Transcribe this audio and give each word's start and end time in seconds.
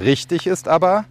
Richtig 0.00 0.46
ist 0.46 0.68
aber, 0.68 1.04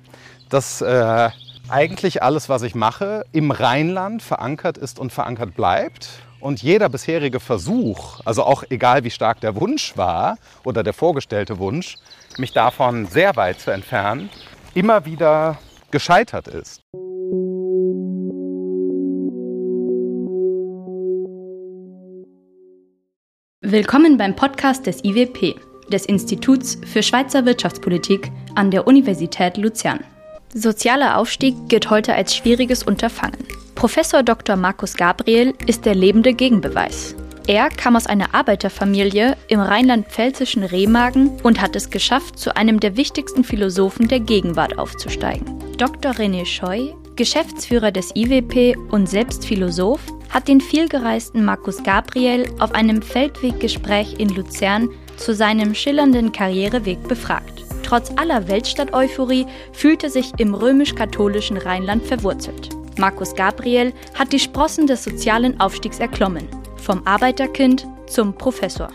dass 0.49 0.81
äh, 0.81 1.29
eigentlich 1.69 2.23
alles, 2.23 2.49
was 2.49 2.63
ich 2.63 2.75
mache, 2.75 3.25
im 3.31 3.51
Rheinland 3.51 4.21
verankert 4.21 4.77
ist 4.77 4.99
und 4.99 5.13
verankert 5.13 5.55
bleibt. 5.55 6.09
Und 6.39 6.63
jeder 6.63 6.89
bisherige 6.89 7.39
Versuch, 7.39 8.19
also 8.25 8.43
auch 8.43 8.63
egal 8.69 9.03
wie 9.03 9.11
stark 9.11 9.39
der 9.41 9.55
Wunsch 9.55 9.95
war 9.95 10.37
oder 10.63 10.81
der 10.81 10.93
vorgestellte 10.93 11.59
Wunsch, 11.59 11.97
mich 12.37 12.51
davon 12.51 13.05
sehr 13.05 13.35
weit 13.35 13.59
zu 13.59 13.71
entfernen, 13.71 14.29
immer 14.73 15.05
wieder 15.05 15.59
gescheitert 15.91 16.47
ist. 16.47 16.81
Willkommen 23.63 24.17
beim 24.17 24.35
Podcast 24.35 24.87
des 24.87 25.03
IWP, 25.03 25.55
des 25.91 26.05
Instituts 26.05 26.79
für 26.91 27.03
Schweizer 27.03 27.45
Wirtschaftspolitik 27.45 28.31
an 28.55 28.71
der 28.71 28.87
Universität 28.87 29.57
Luzern. 29.57 29.99
Sozialer 30.53 31.17
Aufstieg 31.17 31.55
gilt 31.69 31.89
heute 31.89 32.15
als 32.15 32.35
schwieriges 32.35 32.83
Unterfangen. 32.83 33.37
Professor 33.75 34.23
Dr. 34.23 34.55
Markus 34.55 34.95
Gabriel 34.95 35.53
ist 35.67 35.85
der 35.85 35.95
lebende 35.95 36.33
Gegenbeweis. 36.33 37.15
Er 37.47 37.69
kam 37.69 37.95
aus 37.95 38.05
einer 38.05 38.33
Arbeiterfamilie 38.35 39.35
im 39.47 39.59
rheinland-pfälzischen 39.59 40.63
Remagen 40.63 41.31
und 41.41 41.59
hat 41.61 41.75
es 41.75 41.89
geschafft, 41.89 42.37
zu 42.37 42.55
einem 42.55 42.79
der 42.79 42.97
wichtigsten 42.97 43.43
Philosophen 43.43 44.07
der 44.07 44.19
Gegenwart 44.19 44.77
aufzusteigen. 44.77 45.45
Dr. 45.77 46.11
René 46.11 46.45
Scheu, 46.45 46.93
Geschäftsführer 47.15 47.91
des 47.91 48.15
IWP 48.15 48.77
und 48.91 49.09
selbst 49.09 49.45
Philosoph, 49.45 50.01
hat 50.29 50.47
den 50.47 50.61
vielgereisten 50.61 51.43
Markus 51.43 51.83
Gabriel 51.83 52.47
auf 52.59 52.73
einem 52.73 53.01
Feldweggespräch 53.01 54.19
in 54.19 54.29
Luzern 54.29 54.89
zu 55.21 55.35
seinem 55.35 55.75
schillernden 55.75 56.31
Karriereweg 56.31 57.07
befragt. 57.07 57.63
Trotz 57.83 58.11
aller 58.17 58.47
Weltstadt-Euphorie 58.47 59.45
fühlte 59.71 60.09
sich 60.09 60.31
im 60.37 60.53
römisch-katholischen 60.53 61.57
Rheinland 61.57 62.03
verwurzelt. 62.05 62.69
Markus 62.97 63.35
Gabriel 63.35 63.93
hat 64.17 64.33
die 64.33 64.39
Sprossen 64.39 64.87
des 64.87 65.03
sozialen 65.03 65.59
Aufstiegs 65.59 65.99
erklommen, 65.99 66.47
vom 66.77 67.05
Arbeiterkind 67.05 67.87
zum 68.07 68.33
Professor. 68.33 68.89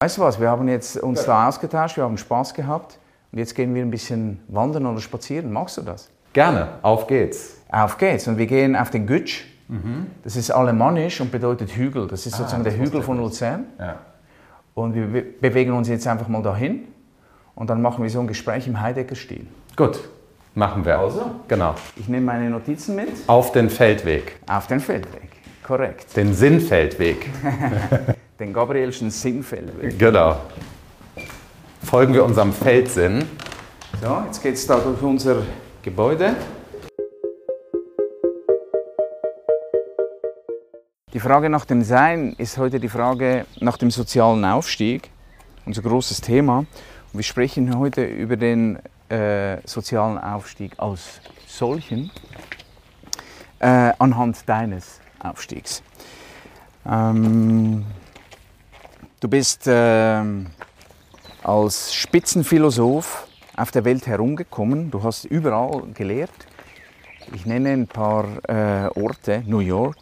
Weißt 0.00 0.16
du 0.18 0.22
was, 0.22 0.40
wir 0.40 0.48
haben 0.48 0.68
jetzt 0.68 0.96
uns 0.96 1.24
da 1.24 1.48
ausgetauscht, 1.48 1.96
wir 1.96 2.04
haben 2.04 2.18
Spaß 2.18 2.54
gehabt 2.54 2.98
und 3.30 3.38
jetzt 3.38 3.54
gehen 3.54 3.74
wir 3.74 3.82
ein 3.82 3.90
bisschen 3.90 4.40
wandern 4.48 4.86
oder 4.86 5.00
spazieren. 5.00 5.52
Magst 5.52 5.76
du 5.76 5.82
das? 5.82 6.08
Gerne, 6.32 6.78
auf 6.82 7.06
geht's. 7.06 7.58
Auf 7.70 7.98
geht's. 7.98 8.26
Und 8.26 8.38
wir 8.38 8.46
gehen 8.46 8.74
auf 8.74 8.90
den 8.90 9.06
Gütsch. 9.06 9.44
Mhm. 9.72 10.06
Das 10.22 10.36
ist 10.36 10.50
alemannisch 10.50 11.20
und 11.20 11.32
bedeutet 11.32 11.70
Hügel. 11.70 12.06
Das 12.06 12.26
ist 12.26 12.34
ah, 12.34 12.38
sozusagen 12.38 12.62
das 12.62 12.74
der 12.74 12.84
Hügel 12.84 13.02
von 13.02 13.16
Luzern. 13.16 13.64
Ja. 13.78 13.96
Und 14.74 14.94
wir 14.94 15.06
bewegen 15.40 15.72
uns 15.72 15.88
jetzt 15.88 16.06
einfach 16.06 16.28
mal 16.28 16.42
dahin 16.42 16.84
und 17.54 17.70
dann 17.70 17.80
machen 17.80 18.02
wir 18.02 18.10
so 18.10 18.20
ein 18.20 18.26
Gespräch 18.26 18.66
im 18.66 18.80
Heidegger-Stil. 18.80 19.46
Gut, 19.76 20.00
machen 20.54 20.84
wir. 20.84 20.98
Also, 20.98 21.30
genau. 21.48 21.74
Ich 21.96 22.08
nehme 22.08 22.26
meine 22.26 22.50
Notizen 22.50 22.96
mit. 22.96 23.08
Auf 23.26 23.52
den 23.52 23.70
Feldweg. 23.70 24.38
Auf 24.46 24.66
den 24.66 24.80
Feldweg, 24.80 25.30
korrekt. 25.62 26.14
Den 26.16 26.34
Sinnfeldweg. 26.34 27.30
den 28.38 28.52
Gabrielschen 28.52 29.10
Sinnfeldweg. 29.10 29.98
Genau. 29.98 30.36
Folgen 31.82 32.14
wir 32.14 32.24
unserem 32.24 32.52
Feldsinn. 32.52 33.24
So, 34.02 34.22
jetzt 34.26 34.42
geht 34.42 34.54
es 34.54 34.66
da 34.66 34.78
durch 34.78 35.02
unser 35.02 35.42
Gebäude. 35.82 36.34
Die 41.12 41.20
Frage 41.20 41.50
nach 41.50 41.66
dem 41.66 41.82
Sein 41.82 42.32
ist 42.38 42.56
heute 42.56 42.80
die 42.80 42.88
Frage 42.88 43.44
nach 43.60 43.76
dem 43.76 43.90
sozialen 43.90 44.42
Aufstieg, 44.46 45.10
unser 45.66 45.82
großes 45.82 46.22
Thema. 46.22 46.60
Und 46.60 46.66
wir 47.12 47.22
sprechen 47.22 47.78
heute 47.78 48.02
über 48.02 48.38
den 48.38 48.78
äh, 49.10 49.58
sozialen 49.66 50.16
Aufstieg 50.16 50.72
als 50.78 51.20
solchen 51.46 52.10
äh, 53.58 53.92
anhand 53.98 54.48
deines 54.48 55.00
Aufstiegs. 55.22 55.82
Ähm, 56.86 57.84
du 59.20 59.28
bist 59.28 59.66
äh, 59.66 60.22
als 61.42 61.92
Spitzenphilosoph 61.92 63.28
auf 63.54 63.70
der 63.70 63.84
Welt 63.84 64.06
herumgekommen. 64.06 64.90
Du 64.90 65.02
hast 65.02 65.26
überall 65.26 65.82
gelehrt. 65.92 66.30
Ich 67.34 67.44
nenne 67.44 67.68
ein 67.68 67.86
paar 67.86 68.24
äh, 68.48 68.88
Orte: 68.98 69.42
New 69.46 69.60
York, 69.60 69.98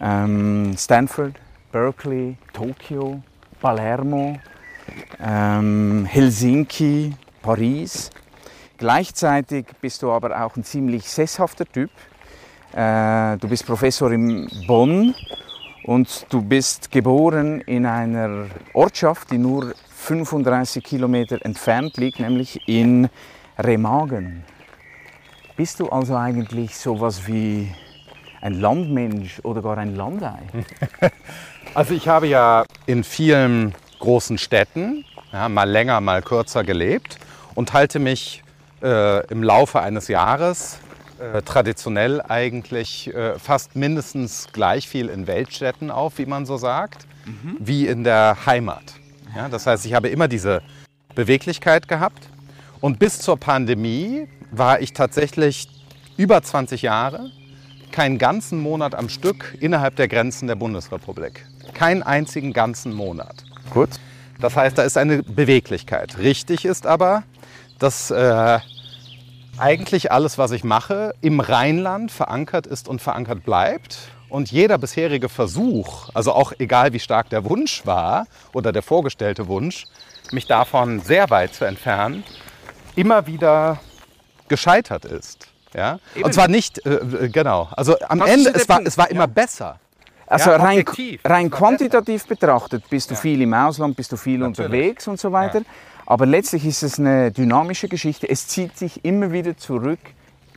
ähm, 0.00 0.74
Stanford, 0.76 1.34
Berkeley, 1.72 2.36
Tokio, 2.52 3.22
Palermo, 3.60 4.38
ähm, 5.20 6.04
Helsinki, 6.04 7.14
Paris. 7.42 8.10
Gleichzeitig 8.78 9.66
bist 9.80 10.02
du 10.02 10.10
aber 10.10 10.44
auch 10.44 10.56
ein 10.56 10.64
ziemlich 10.64 11.08
sesshafter 11.08 11.64
Typ. 11.64 11.90
Äh, 12.72 13.36
du 13.38 13.48
bist 13.48 13.66
Professor 13.66 14.10
in 14.10 14.50
Bonn 14.66 15.14
und 15.84 16.26
du 16.30 16.42
bist 16.42 16.90
geboren 16.90 17.60
in 17.62 17.86
einer 17.86 18.46
Ortschaft, 18.72 19.30
die 19.30 19.38
nur 19.38 19.74
35 19.90 20.82
Kilometer 20.82 21.38
entfernt 21.44 21.96
liegt, 21.96 22.20
nämlich 22.20 22.68
in 22.68 23.08
Remagen. 23.58 24.44
Bist 25.56 25.78
du 25.78 25.88
also 25.88 26.16
eigentlich 26.16 26.76
sowas 26.76 27.26
wie 27.28 27.72
ein 28.44 28.60
Landmensch 28.60 29.40
oder 29.42 29.62
gar 29.62 29.78
ein 29.78 29.96
Landei? 29.96 30.38
Also 31.72 31.92
ich 31.94 32.06
habe 32.06 32.28
ja 32.28 32.66
in 32.86 33.02
vielen 33.02 33.74
großen 33.98 34.38
Städten, 34.38 35.04
ja, 35.32 35.48
mal 35.48 35.68
länger, 35.68 36.00
mal 36.00 36.22
kürzer 36.22 36.62
gelebt 36.62 37.18
und 37.56 37.72
halte 37.72 37.98
mich 37.98 38.44
äh, 38.80 39.26
im 39.26 39.42
Laufe 39.42 39.80
eines 39.80 40.06
Jahres 40.06 40.78
äh, 41.18 41.42
traditionell 41.42 42.20
eigentlich 42.20 43.12
äh, 43.12 43.40
fast 43.40 43.74
mindestens 43.74 44.48
gleich 44.52 44.86
viel 44.88 45.08
in 45.08 45.26
Weltstädten 45.26 45.90
auf, 45.90 46.18
wie 46.18 46.26
man 46.26 46.46
so 46.46 46.58
sagt, 46.58 47.08
mhm. 47.24 47.56
wie 47.58 47.88
in 47.88 48.04
der 48.04 48.46
Heimat. 48.46 48.84
Ja, 49.34 49.48
das 49.48 49.66
heißt, 49.66 49.84
ich 49.84 49.94
habe 49.94 50.10
immer 50.10 50.28
diese 50.28 50.62
Beweglichkeit 51.16 51.88
gehabt 51.88 52.28
und 52.80 53.00
bis 53.00 53.18
zur 53.18 53.36
Pandemie 53.36 54.28
war 54.52 54.80
ich 54.80 54.92
tatsächlich 54.92 55.66
über 56.16 56.40
20 56.40 56.82
Jahre 56.82 57.32
keinen 57.94 58.18
ganzen 58.18 58.60
Monat 58.60 58.96
am 58.96 59.08
Stück 59.08 59.56
innerhalb 59.60 59.94
der 59.94 60.08
Grenzen 60.08 60.48
der 60.48 60.56
Bundesrepublik. 60.56 61.46
Keinen 61.74 62.02
einzigen 62.02 62.52
ganzen 62.52 62.92
Monat. 62.92 63.44
Gut. 63.70 63.88
Das 64.40 64.56
heißt, 64.56 64.76
da 64.76 64.82
ist 64.82 64.98
eine 64.98 65.22
Beweglichkeit. 65.22 66.18
Richtig 66.18 66.64
ist 66.64 66.88
aber, 66.88 67.22
dass 67.78 68.10
äh, 68.10 68.58
eigentlich 69.58 70.10
alles, 70.10 70.38
was 70.38 70.50
ich 70.50 70.64
mache, 70.64 71.14
im 71.20 71.38
Rheinland 71.38 72.10
verankert 72.10 72.66
ist 72.66 72.88
und 72.88 73.00
verankert 73.00 73.44
bleibt. 73.44 73.96
Und 74.28 74.50
jeder 74.50 74.76
bisherige 74.76 75.28
Versuch, 75.28 76.08
also 76.14 76.32
auch 76.32 76.52
egal 76.58 76.92
wie 76.94 76.98
stark 76.98 77.30
der 77.30 77.44
Wunsch 77.44 77.86
war 77.86 78.26
oder 78.52 78.72
der 78.72 78.82
vorgestellte 78.82 79.46
Wunsch, 79.46 79.84
mich 80.32 80.48
davon 80.48 80.98
sehr 80.98 81.30
weit 81.30 81.54
zu 81.54 81.64
entfernen, 81.64 82.24
immer 82.96 83.28
wieder 83.28 83.78
gescheitert 84.48 85.04
ist. 85.04 85.53
Ja? 85.74 85.98
Und 86.22 86.32
zwar 86.34 86.48
nicht, 86.48 86.84
äh, 86.86 86.94
äh, 86.94 87.28
genau, 87.28 87.68
also 87.76 87.96
am 88.08 88.20
das 88.20 88.30
Ende, 88.30 88.54
es 88.54 88.68
war, 88.68 88.80
es 88.84 88.96
war 88.96 89.10
immer 89.10 89.20
ja. 89.20 89.26
besser. 89.26 89.78
Also 90.26 90.50
ja, 90.50 90.56
rein, 90.56 90.84
rein 91.24 91.50
quantitativ 91.50 92.26
betrachtet 92.26 92.88
bist 92.88 93.10
du 93.10 93.14
ja. 93.14 93.20
viel 93.20 93.42
im 93.42 93.52
Ausland, 93.52 93.96
bist 93.96 94.10
du 94.12 94.16
viel 94.16 94.38
Natürlich. 94.38 94.58
unterwegs 94.58 95.08
und 95.08 95.20
so 95.20 95.32
weiter. 95.32 95.62
Aber 96.06 96.26
letztlich 96.26 96.64
ist 96.64 96.82
es 96.82 96.98
eine 96.98 97.30
dynamische 97.30 97.88
Geschichte. 97.88 98.28
Es 98.28 98.46
zieht 98.48 98.76
sich 98.76 99.04
immer 99.04 99.32
wieder 99.32 99.56
zurück 99.56 100.00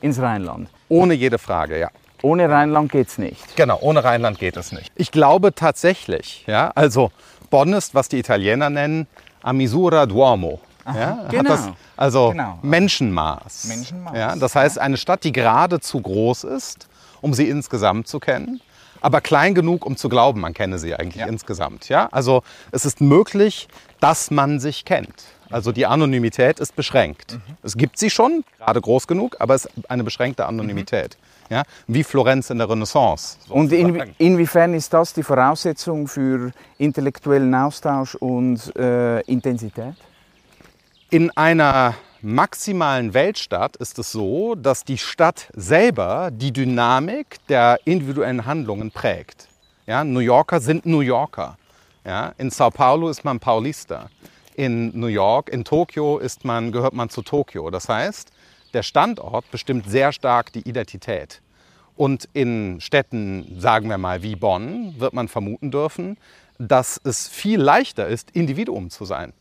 ins 0.00 0.20
Rheinland. 0.20 0.68
Ohne 0.88 1.14
jede 1.14 1.38
Frage, 1.38 1.78
ja. 1.78 1.90
Ohne 2.22 2.48
Rheinland 2.48 2.90
geht 2.90 3.08
es 3.08 3.18
nicht. 3.18 3.56
Genau, 3.56 3.78
ohne 3.80 4.02
Rheinland 4.02 4.38
geht 4.38 4.56
es 4.56 4.72
nicht. 4.72 4.90
Ich 4.96 5.12
glaube 5.12 5.54
tatsächlich, 5.54 6.44
ja, 6.46 6.72
also 6.74 7.10
Bonn 7.50 7.72
ist, 7.72 7.94
was 7.94 8.08
die 8.08 8.18
Italiener 8.18 8.70
nennen, 8.70 9.06
a 9.42 9.52
misura 9.52 10.02
d'uomo. 10.02 10.58
Ja, 10.94 11.26
genau. 11.30 11.50
Das, 11.50 11.68
also 11.96 12.30
genau. 12.30 12.58
Menschenmaß. 12.62 13.64
Menschenmaß. 13.64 14.16
Ja, 14.16 14.36
das 14.36 14.54
heißt, 14.54 14.78
eine 14.78 14.96
Stadt, 14.96 15.24
die 15.24 15.32
gerade 15.32 15.80
zu 15.80 16.00
groß 16.00 16.44
ist, 16.44 16.88
um 17.20 17.34
sie 17.34 17.48
insgesamt 17.48 18.08
zu 18.08 18.20
kennen, 18.20 18.60
aber 19.00 19.20
klein 19.20 19.54
genug, 19.54 19.86
um 19.86 19.96
zu 19.96 20.08
glauben, 20.08 20.40
man 20.40 20.54
kenne 20.54 20.78
sie 20.78 20.94
eigentlich 20.94 21.22
ja. 21.22 21.26
insgesamt. 21.26 21.88
Ja? 21.88 22.08
Also 22.10 22.42
es 22.72 22.84
ist 22.84 23.00
möglich, 23.00 23.68
dass 24.00 24.30
man 24.30 24.60
sich 24.60 24.84
kennt. 24.84 25.24
Also 25.50 25.72
die 25.72 25.86
Anonymität 25.86 26.60
ist 26.60 26.76
beschränkt. 26.76 27.34
Mhm. 27.34 27.56
Es 27.62 27.76
gibt 27.76 27.98
sie 27.98 28.10
schon, 28.10 28.44
gerade 28.58 28.80
groß 28.80 29.06
genug, 29.06 29.36
aber 29.38 29.54
es 29.54 29.64
ist 29.64 29.90
eine 29.90 30.04
beschränkte 30.04 30.46
Anonymität. 30.46 31.16
Mhm. 31.48 31.54
Ja? 31.54 31.62
Wie 31.86 32.04
Florenz 32.04 32.50
in 32.50 32.58
der 32.58 32.68
Renaissance. 32.68 33.38
Und 33.48 33.72
in, 33.72 34.02
inwiefern 34.18 34.74
ist 34.74 34.92
das 34.92 35.14
die 35.14 35.22
Voraussetzung 35.22 36.06
für 36.06 36.52
intellektuellen 36.76 37.54
Austausch 37.54 38.14
und 38.16 38.74
äh, 38.76 39.20
Intensität? 39.22 39.94
In 41.10 41.30
einer 41.38 41.94
maximalen 42.20 43.14
Weltstadt 43.14 43.76
ist 43.76 43.98
es 43.98 44.12
so, 44.12 44.54
dass 44.54 44.84
die 44.84 44.98
Stadt 44.98 45.50
selber 45.54 46.30
die 46.30 46.52
Dynamik 46.52 47.38
der 47.48 47.80
individuellen 47.86 48.44
Handlungen 48.44 48.90
prägt. 48.90 49.48
Ja, 49.86 50.04
New 50.04 50.20
Yorker 50.20 50.60
sind 50.60 50.84
New 50.84 51.00
Yorker. 51.00 51.56
Ja, 52.04 52.34
in 52.36 52.50
Sao 52.50 52.70
Paulo 52.70 53.08
ist 53.08 53.24
man 53.24 53.40
Paulista. 53.40 54.10
in 54.58 54.90
New 54.98 55.06
York, 55.06 55.48
in 55.50 55.64
Tokio 55.64 56.18
ist 56.18 56.44
man, 56.44 56.72
gehört 56.72 56.92
man 56.92 57.08
zu 57.08 57.22
Tokio. 57.22 57.70
Das 57.70 57.88
heißt, 57.88 58.32
der 58.74 58.82
Standort 58.82 59.48
bestimmt 59.52 59.88
sehr 59.88 60.10
stark 60.12 60.52
die 60.52 60.68
Identität. 60.68 61.40
Und 61.96 62.28
in 62.32 62.80
Städten, 62.80 63.60
sagen 63.60 63.88
wir 63.88 63.98
mal 63.98 64.22
wie 64.22 64.34
Bonn, 64.34 64.94
wird 64.98 65.14
man 65.14 65.28
vermuten 65.28 65.70
dürfen, 65.70 66.18
dass 66.58 67.00
es 67.04 67.28
viel 67.28 67.60
leichter 67.60 68.08
ist, 68.08 68.32
Individuum 68.32 68.90
zu 68.90 69.04
sein. 69.04 69.32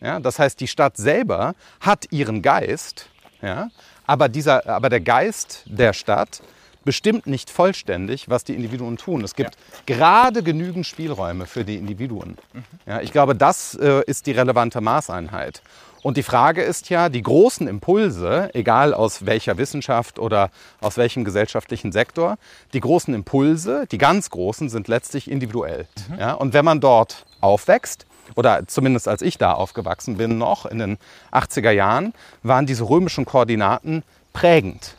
Ja. 0.00 0.08
Ja, 0.08 0.20
das 0.20 0.38
heißt, 0.38 0.60
die 0.60 0.68
Stadt 0.68 0.96
selber 0.96 1.54
hat 1.80 2.06
ihren 2.10 2.42
Geist, 2.42 3.08
ja, 3.42 3.68
aber, 4.06 4.28
dieser, 4.28 4.66
aber 4.68 4.88
der 4.88 5.00
Geist 5.00 5.64
der 5.66 5.92
Stadt 5.92 6.40
bestimmt 6.84 7.26
nicht 7.26 7.50
vollständig, 7.50 8.30
was 8.30 8.44
die 8.44 8.54
Individuen 8.54 8.96
tun. 8.96 9.22
Es 9.22 9.34
gibt 9.34 9.58
gerade 9.84 10.42
genügend 10.42 10.86
Spielräume 10.86 11.44
für 11.44 11.64
die 11.64 11.76
Individuen. 11.76 12.38
Ja, 12.86 13.02
ich 13.02 13.12
glaube, 13.12 13.34
das 13.34 13.74
äh, 13.74 14.02
ist 14.06 14.26
die 14.26 14.32
relevante 14.32 14.80
Maßeinheit. 14.80 15.62
Und 16.02 16.16
die 16.16 16.22
Frage 16.22 16.62
ist 16.62 16.88
ja, 16.88 17.08
die 17.10 17.22
großen 17.22 17.68
Impulse, 17.68 18.50
egal 18.54 18.94
aus 18.94 19.26
welcher 19.26 19.58
Wissenschaft 19.58 20.18
oder 20.18 20.50
aus 20.80 20.96
welchem 20.96 21.24
gesellschaftlichen 21.24 21.92
Sektor, 21.92 22.38
die 22.72 22.80
großen 22.80 23.12
Impulse, 23.12 23.84
die 23.90 23.98
ganz 23.98 24.30
großen, 24.30 24.70
sind 24.70 24.88
letztlich 24.88 25.30
individuell. 25.30 25.86
Ja, 26.18 26.32
und 26.32 26.54
wenn 26.54 26.64
man 26.64 26.80
dort 26.80 27.26
aufwächst, 27.40 28.06
oder 28.34 28.66
zumindest 28.66 29.08
als 29.08 29.22
ich 29.22 29.38
da 29.38 29.52
aufgewachsen 29.52 30.16
bin 30.16 30.38
noch 30.38 30.66
in 30.66 30.78
den 30.78 30.98
80er 31.32 31.70
Jahren, 31.70 32.14
waren 32.42 32.66
diese 32.66 32.88
römischen 32.88 33.24
Koordinaten 33.24 34.02
prägend. 34.32 34.94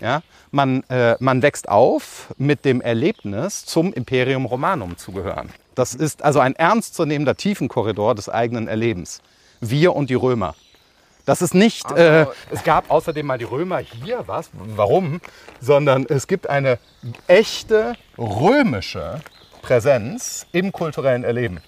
Ja, 0.00 0.22
man, 0.50 0.82
äh, 0.84 1.16
man 1.18 1.42
wächst 1.42 1.68
auf 1.68 2.32
mit 2.38 2.64
dem 2.64 2.80
Erlebnis, 2.80 3.66
zum 3.66 3.92
Imperium 3.92 4.46
Romanum 4.46 4.96
zu 4.96 5.12
gehören. 5.12 5.50
Das 5.74 5.94
ist 5.94 6.22
also 6.22 6.40
ein 6.40 6.54
ernstzunehmender 6.54 7.36
Tiefenkorridor 7.36 8.14
des 8.14 8.28
eigenen 8.28 8.68
Erlebens. 8.68 9.20
Wir 9.60 9.94
und 9.94 10.10
die 10.10 10.14
Römer. 10.14 10.54
Das 11.26 11.42
ist 11.42 11.54
nicht, 11.54 11.90
äh, 11.92 12.26
es 12.50 12.64
gab 12.64 12.90
außerdem 12.90 13.26
mal 13.26 13.38
die 13.38 13.44
Römer 13.44 13.78
hier, 13.78 14.24
was, 14.26 14.50
warum, 14.52 15.20
sondern 15.60 16.06
es 16.08 16.26
gibt 16.26 16.48
eine 16.48 16.78
echte 17.26 17.94
römische 18.18 19.20
Präsenz 19.62 20.46
im 20.52 20.72
kulturellen 20.72 21.24
Erleben. 21.24 21.60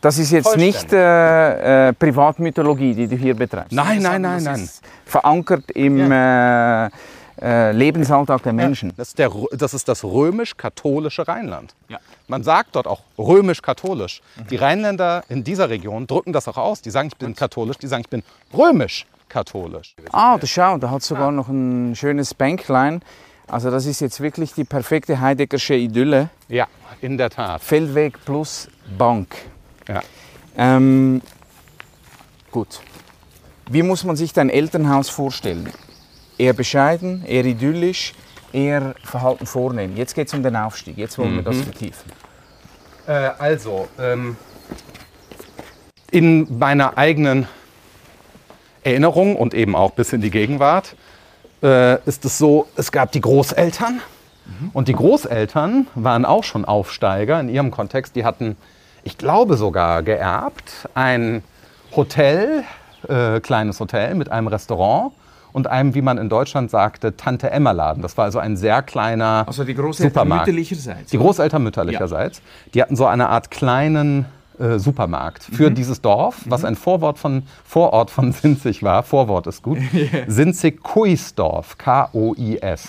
Das 0.00 0.18
ist 0.18 0.30
jetzt 0.30 0.44
Vollständig. 0.44 0.74
nicht 0.82 0.92
äh, 0.92 1.88
äh, 1.88 1.92
Privatmythologie, 1.92 2.94
die 2.94 3.06
du 3.06 3.16
hier 3.16 3.34
betreibst. 3.34 3.72
Nein, 3.72 4.02
nein, 4.02 4.22
nein, 4.22 4.34
das 4.36 4.44
nein. 4.44 4.64
Ist 4.64 4.82
verankert 5.06 5.70
im 5.70 6.10
äh, 6.10 6.90
äh, 7.40 7.72
Lebensalltag 7.72 8.42
der 8.42 8.52
Menschen. 8.52 8.92
Das 8.96 9.08
ist, 9.08 9.18
der, 9.18 9.30
das 9.52 9.74
ist 9.74 9.88
das 9.88 10.04
römisch-katholische 10.04 11.26
Rheinland. 11.26 11.74
Ja. 11.88 11.98
Man 12.28 12.42
sagt 12.42 12.76
dort 12.76 12.86
auch 12.86 13.02
römisch-katholisch. 13.18 14.22
Die 14.50 14.56
Rheinländer 14.56 15.24
in 15.28 15.44
dieser 15.44 15.68
Region 15.68 16.06
drücken 16.06 16.32
das 16.32 16.48
auch 16.48 16.56
aus. 16.56 16.80
Die 16.82 16.90
sagen, 16.90 17.08
ich 17.08 17.16
bin 17.16 17.34
katholisch, 17.34 17.78
die 17.78 17.86
sagen, 17.86 18.02
ich 18.02 18.10
bin 18.10 18.22
römisch-katholisch. 18.56 19.94
Ah, 20.12 20.38
da 20.38 20.46
schau, 20.46 20.78
da 20.78 20.90
hat 20.90 21.02
sogar 21.02 21.30
noch 21.32 21.48
ein 21.48 21.94
schönes 21.96 22.34
Bänklein. 22.34 23.02
Also 23.46 23.70
das 23.70 23.84
ist 23.84 24.00
jetzt 24.00 24.20
wirklich 24.20 24.54
die 24.54 24.64
perfekte 24.64 25.20
Heideggersche 25.20 25.74
Idylle. 25.74 26.30
Ja, 26.48 26.66
in 27.00 27.18
der 27.18 27.30
Tat. 27.30 27.62
Feldweg 27.62 28.24
plus 28.24 28.68
Bank. 28.96 29.34
Ja. 29.88 30.02
Ähm, 30.56 31.22
gut. 32.50 32.80
Wie 33.70 33.82
muss 33.82 34.04
man 34.04 34.16
sich 34.16 34.32
dein 34.32 34.50
Elternhaus 34.50 35.08
vorstellen? 35.08 35.70
Eher 36.38 36.52
bescheiden, 36.52 37.24
eher 37.24 37.44
idyllisch, 37.44 38.12
eher 38.52 38.94
Verhalten 39.04 39.46
vornehmen. 39.46 39.96
Jetzt 39.96 40.14
geht 40.14 40.28
es 40.28 40.34
um 40.34 40.42
den 40.42 40.56
Aufstieg. 40.56 40.98
Jetzt 40.98 41.18
wollen 41.18 41.36
wir 41.36 41.42
das 41.42 41.60
vertiefen. 41.60 42.12
Äh, 43.06 43.30
also, 43.38 43.88
ähm, 43.98 44.36
in 46.10 46.58
meiner 46.58 46.96
eigenen 46.96 47.48
Erinnerung 48.84 49.36
und 49.36 49.54
eben 49.54 49.74
auch 49.74 49.92
bis 49.92 50.12
in 50.12 50.20
die 50.20 50.30
Gegenwart 50.30 50.94
äh, 51.62 52.00
ist 52.06 52.24
es 52.24 52.38
so, 52.38 52.68
es 52.76 52.92
gab 52.92 53.12
die 53.12 53.20
Großeltern 53.20 54.00
und 54.74 54.88
die 54.88 54.92
Großeltern 54.92 55.88
waren 55.94 56.24
auch 56.24 56.44
schon 56.44 56.64
Aufsteiger 56.64 57.40
in 57.40 57.48
ihrem 57.48 57.70
Kontext. 57.70 58.14
Die 58.14 58.24
hatten, 58.24 58.56
ich 59.04 59.18
glaube 59.18 59.56
sogar, 59.56 60.02
geerbt 60.02 60.88
ein 60.94 61.42
Hotel, 61.94 62.64
äh, 63.08 63.40
kleines 63.40 63.78
Hotel 63.78 64.14
mit 64.14 64.30
einem 64.30 64.48
Restaurant 64.48 65.12
und 65.52 65.68
einem, 65.68 65.94
wie 65.94 66.02
man 66.02 66.18
in 66.18 66.28
Deutschland 66.28 66.70
sagte, 66.70 67.16
Tante-Emma-Laden. 67.16 68.02
Das 68.02 68.16
war 68.16 68.24
also 68.24 68.38
ein 68.40 68.56
sehr 68.56 68.82
kleiner 68.82 69.44
Also 69.46 69.62
die 69.62 69.74
Großeltern 69.74 70.12
Supermarkt. 70.12 70.46
mütterlicherseits. 70.46 71.10
Die 71.10 71.18
Großeltern 71.18 71.62
mütterlicherseits, 71.62 72.42
die 72.72 72.82
hatten 72.82 72.96
so 72.96 73.06
eine 73.06 73.28
Art 73.28 73.50
kleinen 73.50 74.26
äh, 74.58 74.78
Supermarkt 74.78 75.44
für 75.44 75.70
dieses 75.70 76.00
Dorf, 76.00 76.42
was 76.46 76.64
ein 76.64 76.74
Vorwort 76.76 77.18
von, 77.18 77.42
Vorort 77.64 78.10
von 78.10 78.32
Sinzig 78.42 78.82
war. 78.82 79.02
Vorwort 79.02 79.46
ist 79.46 79.62
gut. 79.62 79.78
Sinzig-Kuisdorf, 80.26 81.76
K-O-I-S. 81.78 82.88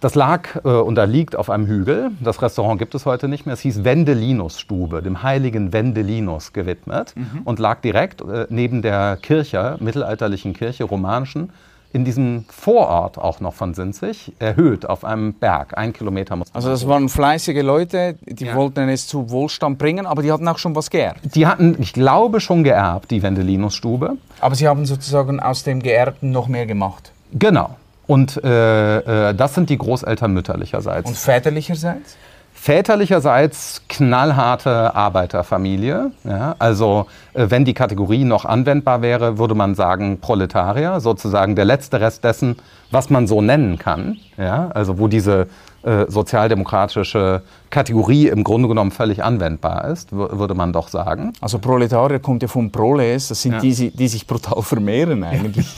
Das 0.00 0.14
lag 0.14 0.56
äh, 0.64 0.68
und 0.68 0.94
da 0.94 1.04
liegt 1.04 1.34
auf 1.36 1.50
einem 1.50 1.66
Hügel. 1.66 2.10
Das 2.20 2.40
Restaurant 2.40 2.78
gibt 2.78 2.94
es 2.94 3.04
heute 3.06 3.28
nicht 3.28 3.46
mehr. 3.46 3.54
Es 3.54 3.60
hieß 3.60 3.82
Wendelinus 3.84 4.60
Stube, 4.60 5.02
dem 5.02 5.22
heiligen 5.22 5.72
Wendelinus 5.72 6.52
gewidmet 6.52 7.14
und 7.44 7.58
lag 7.58 7.80
direkt 7.80 8.20
äh, 8.22 8.46
neben 8.48 8.82
der 8.82 9.16
Kirche, 9.20 9.76
mittelalterlichen 9.80 10.52
Kirche, 10.54 10.84
romanischen, 10.84 11.50
in 11.90 12.04
diesem 12.04 12.44
Vorort 12.50 13.16
auch 13.16 13.40
noch 13.40 13.54
von 13.54 13.72
Sinzig, 13.72 14.32
erhöht 14.38 14.86
auf 14.86 15.06
einem 15.06 15.32
Berg. 15.32 15.76
Ein 15.76 15.94
Kilometer 15.94 16.36
muss 16.36 16.48
Also 16.52 16.68
das 16.68 16.86
waren 16.86 17.08
fleißige 17.08 17.62
Leute, 17.62 18.16
die 18.26 18.44
Ja. 18.44 18.54
wollten 18.54 18.88
es 18.90 19.06
zu 19.06 19.30
Wohlstand 19.30 19.78
bringen, 19.78 20.04
aber 20.04 20.22
die 20.22 20.30
hatten 20.30 20.46
auch 20.48 20.58
schon 20.58 20.76
was 20.76 20.90
geerbt. 20.90 21.20
Die 21.34 21.46
hatten, 21.46 21.76
ich 21.80 21.94
glaube, 21.94 22.40
schon 22.40 22.62
geerbt, 22.62 23.10
die 23.10 23.22
Wendelinus-Stube. 23.22 24.18
Aber 24.40 24.54
sie 24.54 24.68
haben 24.68 24.84
sozusagen 24.84 25.40
aus 25.40 25.64
dem 25.64 25.80
Geerbten 25.82 26.30
noch 26.30 26.46
mehr 26.46 26.66
gemacht. 26.66 27.10
Genau. 27.32 27.76
Und 28.08 28.42
äh, 28.42 29.28
äh, 29.28 29.34
das 29.34 29.54
sind 29.54 29.68
die 29.68 29.76
Großeltern 29.76 30.32
mütterlicherseits. 30.32 31.08
Und 31.08 31.16
väterlicherseits? 31.16 32.16
Väterlicherseits 32.54 33.82
knallharte 33.88 34.94
Arbeiterfamilie. 34.94 36.10
Ja? 36.24 36.56
Also 36.58 37.06
äh, 37.34 37.46
wenn 37.50 37.66
die 37.66 37.74
Kategorie 37.74 38.24
noch 38.24 38.46
anwendbar 38.46 39.02
wäre, 39.02 39.38
würde 39.38 39.54
man 39.54 39.74
sagen 39.74 40.20
Proletarier, 40.20 41.00
sozusagen 41.00 41.54
der 41.54 41.66
letzte 41.66 42.00
Rest 42.00 42.24
dessen, 42.24 42.56
was 42.90 43.10
man 43.10 43.26
so 43.26 43.42
nennen 43.42 43.78
kann. 43.78 44.16
Ja? 44.38 44.70
Also 44.72 44.98
wo 44.98 45.06
diese 45.06 45.46
äh, 45.82 46.06
sozialdemokratische 46.08 47.42
Kategorie 47.70 48.28
im 48.28 48.44
Grunde 48.44 48.68
genommen 48.68 48.90
völlig 48.90 49.22
anwendbar 49.22 49.88
ist, 49.88 50.10
wür- 50.12 50.38
würde 50.38 50.54
man 50.54 50.72
doch 50.72 50.88
sagen. 50.88 51.32
Also 51.40 51.58
Proletarier 51.58 52.18
kommt 52.18 52.42
ja 52.42 52.48
von 52.48 52.70
Proles, 52.72 53.28
das 53.28 53.42
sind 53.42 53.52
Ja. 53.52 53.60
die, 53.60 53.90
die, 53.90 54.08
sich 54.08 54.26
brutal 54.26 54.62
vermehren 54.62 55.22
eigentlich. 55.24 55.76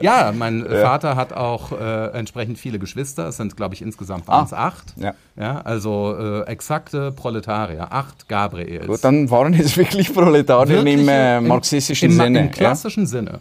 Ja, 0.00 0.32
mein 0.38 0.64
Vater 0.66 1.16
hat 1.16 1.32
auch 1.32 1.72
äh, 1.72 2.06
entsprechend 2.12 2.58
viele 2.58 2.78
Geschwister. 2.78 3.28
Es 3.28 3.36
sind, 3.36 3.56
glaube 3.56 3.74
ich, 3.74 3.82
insgesamt 3.82 4.28
waren 4.28 4.44
es 4.44 4.52
acht. 4.52 4.94
Ja. 4.96 5.14
Ja, 5.36 5.60
also 5.60 6.16
äh, 6.18 6.42
exakte 6.50 7.12
Proletarier. 7.12 7.92
Acht 7.92 8.28
Gabriels. 8.28 8.86
Gut, 8.86 9.04
dann 9.04 9.30
waren 9.30 9.54
es 9.54 9.76
wirklich 9.76 10.12
Proletarier 10.12 10.84
Wirklich 10.84 11.00
im 11.00 11.08
äh, 11.08 11.38
im- 11.38 11.46
marxistischen 11.48 12.10
im, 12.10 12.16
Sinne. 12.16 12.40
Im 12.40 12.50
klassischen 12.50 13.06
Sinne. 13.06 13.40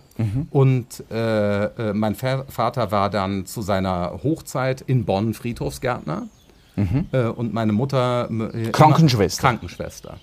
Und 0.51 1.03
äh, 1.11 1.63
äh, 1.65 1.93
mein 1.93 2.15
Vater 2.15 2.91
war 2.91 3.09
dann 3.09 3.45
zu 3.45 3.61
seiner 3.61 4.19
Hochzeit 4.23 4.81
in 4.81 5.05
Bonn 5.05 5.33
Friedhofsgärtner. 5.33 6.23
Äh, 7.11 7.23
und 7.27 7.53
meine 7.53 7.73
Mutter. 7.73 8.29
äh, 8.29 8.71
Krankenschwester. 8.71 9.41
Krankenschwester. 9.41 10.17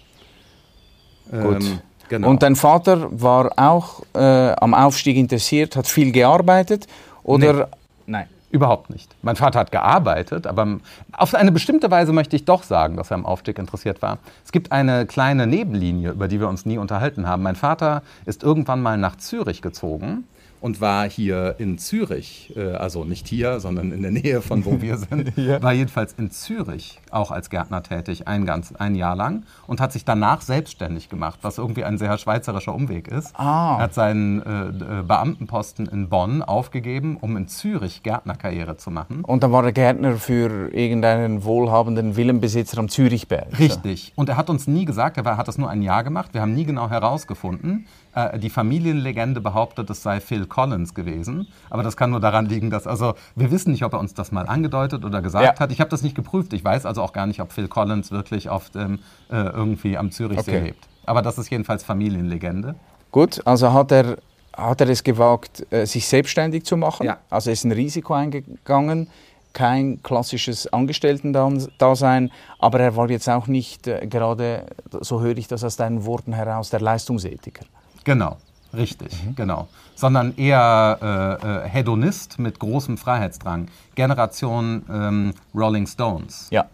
Gut. 1.31 1.63
Ähm, 1.63 1.81
genau. 2.09 2.29
Und 2.29 2.43
dein 2.43 2.57
Vater 2.57 3.09
war 3.11 3.53
auch 3.57 4.03
äh, 4.15 4.19
am 4.19 4.75
Aufstieg 4.75 5.17
interessiert, 5.17 5.77
hat 5.77 5.87
viel 5.87 6.13
gearbeitet 6.13 6.87
oder? 7.23 7.69
Nein. 8.07 8.29
Überhaupt 8.51 8.89
nicht. 8.89 9.11
Mein 9.23 9.35
Vater 9.35 9.59
hat 9.59 9.73
gearbeitet, 9.73 10.47
aber 10.47 10.79
auf 11.11 11.35
eine 11.35 11.51
bestimmte 11.51 11.91
Weise 11.91 12.13
möchte 12.13 12.37
ich 12.37 12.45
doch 12.45 12.63
sagen, 12.63 12.97
dass 12.97 13.11
er 13.11 13.17
am 13.17 13.27
Aufstieg 13.27 13.59
interessiert 13.59 14.01
war. 14.01 14.19
Es 14.45 14.53
gibt 14.53 14.71
eine 14.71 15.07
kleine 15.07 15.49
Nebenlinie, 15.49 16.13
über 16.13 16.29
die 16.29 16.39
wir 16.39 16.49
uns 16.49 16.65
nie 16.65 16.79
unterhalten 16.79 17.27
haben. 17.27 17.43
Mein 17.43 17.57
Vater 17.57 18.05
ist 18.27 18.45
irgendwann 18.45 18.81
mal 18.81 18.97
nach 18.97 19.17
Zürich 19.17 19.61
gezogen 19.61 20.23
und 20.65 20.81
war 20.81 21.07
hier 21.11 21.57
in 21.59 21.77
Zürich, 21.77 22.51
äh, 22.57 22.73
also 22.73 23.05
nicht 23.05 23.29
hier, 23.29 23.61
sondern 23.61 23.93
in 23.93 24.01
der 24.01 24.11
Nähe 24.11 24.41
von 24.41 24.65
wo 24.65 24.81
wir 24.81 24.97
sind, 24.97 25.37
war 25.63 25.75
jedenfalls 25.75 26.15
in 26.15 26.31
Zürich 26.31 27.03
auch 27.11 27.31
als 27.31 27.51
Gärtner 27.51 27.83
tätig, 27.83 28.27
ein, 28.29 28.47
ganz, 28.47 28.73
ein 28.75 28.95
Jahr 28.95 29.15
lang 29.15 29.43
und 29.67 29.83
hat 29.83 29.93
sich 29.93 30.07
danach 30.07 30.41
selbstständig 30.41 31.11
gemacht, 31.11 31.41
was 31.43 31.59
irgendwie 31.59 31.85
ein 31.85 31.99
sehr 31.99 32.17
schweizerischer 32.17 32.75
Umweg 32.75 33.09
ist. 33.09 33.39
Ah. 33.39 33.77
Er 33.77 33.83
hat 33.83 33.93
seinen 33.93 34.41
äh, 34.41 35.01
äh, 35.01 35.03
Beamtenposten 35.03 35.85
in 35.85 36.09
Bonn 36.09 36.41
aufgegeben, 36.41 37.19
um 37.21 37.37
in 37.37 37.47
Zürich 37.47 38.03
Gärtnerkarriere 38.03 38.79
zu 38.79 38.91
machen. 38.91 39.23
Und 39.23 39.43
dann 39.43 39.53
war 39.53 39.67
er 39.67 39.73
Gärtner 39.73 40.17
für 40.17 40.73
irgendeinen 40.73 41.45
wohlhabenden 41.45 42.17
Villenbesitzer 42.17 42.79
am 42.79 42.89
Zürichberg. 42.89 43.59
Richtig. 43.59 44.15
Und 44.17 44.31
er 44.31 44.39
hat 44.39 44.49
uns 44.49 44.67
nie 44.67 44.87
gesagt, 44.87 45.19
er 45.19 45.37
hat 45.37 45.47
das 45.47 45.59
nur 45.59 45.69
ein 45.69 45.83
Jahr 45.83 46.05
gemacht. 46.05 46.33
Wir 46.33 46.41
haben 46.41 46.55
nie 46.55 46.65
genau 46.65 46.89
herausgefunden. 46.89 47.87
Äh, 48.15 48.39
die 48.39 48.51
Familienlegende 48.51 49.41
behauptet, 49.41 49.91
es 49.91 50.03
sei 50.03 50.21
Phil 50.21 50.47
Collins 50.55 50.95
gewesen. 50.95 51.49
Aber 51.69 51.83
das 51.83 51.97
kann 51.97 52.11
nur 52.11 52.21
daran 52.21 52.47
liegen, 52.47 52.71
dass, 52.71 52.87
also 52.87 53.15
wir 53.35 53.51
wissen 53.51 53.73
nicht, 53.73 53.85
ob 53.85 53.93
er 53.93 53.99
uns 53.99 54.15
das 54.15 54.31
mal 54.31 54.47
angedeutet 54.47 55.05
oder 55.05 55.21
gesagt 55.21 55.45
Ja. 55.45 55.59
hat. 55.59 55.73
Ich 55.73 55.81
habe 55.81 55.91
das 55.91 56.03
nicht 56.03 56.15
geprüft. 56.15 56.53
Ich 56.53 56.65
weiß 56.65 56.87
also 56.87 57.03
auch 57.03 57.13
gar 57.13 57.27
nicht, 57.27 57.41
ob 57.41 57.51
Phil 57.53 57.67
Collins 57.67 58.13
wirklich 58.13 58.49
auf 58.49 58.71
dem, 58.71 59.01
äh, 59.31 59.35
irgendwie 59.37 59.99
am 59.99 60.13
Zürichsee 60.13 60.53
Okay. 60.59 60.65
lebt. 60.67 60.89
Aber 61.07 61.23
das 61.23 61.39
ist 61.39 61.51
jedenfalls 61.51 61.83
Familienlegende. 61.83 62.77
Gut, 63.11 63.43
also 63.45 63.73
hat 63.73 63.91
er, 63.91 64.17
hat 64.57 64.81
er 64.81 64.89
es 64.89 65.03
gewagt, 65.03 65.67
äh, 65.73 65.87
sich 65.87 66.07
selbstständig 66.07 66.65
zu 66.65 66.77
machen? 66.77 67.05
Ja. 67.07 67.19
Also 67.31 67.51
er 67.51 67.55
ist 67.55 67.65
ein 67.65 67.73
Risiko 67.73 68.15
eingegangen, 68.15 69.09
kein 69.53 70.03
klassisches 70.03 70.67
Angestellten-Dasein, 70.73 72.31
aber 72.59 72.81
er 72.81 72.97
war 72.97 73.11
jetzt 73.11 73.29
auch 73.29 73.47
nicht 73.47 73.87
äh, 73.87 74.07
gerade, 74.07 74.67
so 75.01 75.21
höre 75.21 75.37
ich 75.37 75.49
das 75.49 75.65
aus 75.65 75.77
deinen 75.77 76.05
Worten 76.05 76.33
heraus, 76.33 76.71
der 76.71 76.81
Leistungsethiker. 76.81 77.65
Genau, 78.05 78.37
richtig, 78.73 79.13
genau. 79.37 79.69
Sondern 79.95 80.37
eher 80.37 80.99
äh, 81.01 81.67
äh, 81.67 81.69
Hedonist 81.69 82.39
mit 82.39 82.59
großem 82.59 82.99
Freiheitsdrang. 82.99 83.69
Generation 83.95 84.85
ähm, 84.91 85.35
Rolling 85.55 85.87
Stones. 85.87 86.49
Ja. 86.51 86.67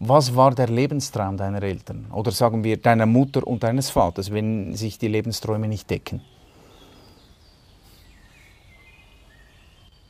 Was 0.00 0.34
war 0.34 0.54
der 0.54 0.68
Lebenstraum 0.68 1.36
deiner 1.36 1.62
Eltern? 1.62 2.06
Oder 2.12 2.30
sagen 2.30 2.62
wir 2.62 2.76
deiner 2.76 3.06
Mutter 3.06 3.46
und 3.46 3.62
deines 3.62 3.90
Vaters, 3.90 4.32
wenn 4.32 4.74
sich 4.74 4.98
die 4.98 5.08
Lebensträume 5.08 5.68
nicht 5.68 5.88
decken? 5.88 6.20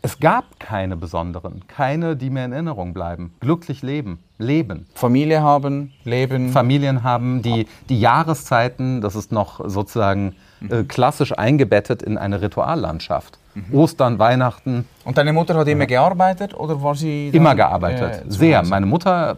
Es 0.04 0.18
gab 0.18 0.60
keine 0.60 0.98
besonderen, 0.98 1.66
keine, 1.66 2.14
die 2.14 2.28
mir 2.28 2.44
in 2.44 2.52
Erinnerung 2.52 2.92
bleiben. 2.92 3.32
Glücklich 3.40 3.80
leben, 3.80 4.18
leben. 4.36 4.84
Familie 4.94 5.40
haben, 5.40 5.94
leben. 6.04 6.50
Familien 6.50 7.02
haben 7.02 7.40
die, 7.40 7.66
die 7.88 7.98
Jahreszeiten, 7.98 9.00
das 9.00 9.16
ist 9.16 9.32
noch 9.32 9.66
sozusagen 9.66 10.36
äh, 10.70 10.84
klassisch 10.84 11.36
eingebettet 11.36 12.02
in 12.02 12.18
eine 12.18 12.40
Rituallandschaft. 12.40 13.38
Ostern, 13.72 14.18
Weihnachten, 14.18 14.84
und 15.04 15.16
deine 15.16 15.32
Mutter 15.32 15.54
hat 15.54 15.68
immer 15.68 15.86
gearbeitet 15.86 16.54
oder 16.54 16.82
war 16.82 16.96
sie 16.96 17.28
immer 17.28 17.54
gearbeitet. 17.54 18.24
äh, 18.26 18.30
sehr. 18.30 18.58
Hause? 18.58 18.70
Meine 18.70 18.86
Mutter 18.86 19.36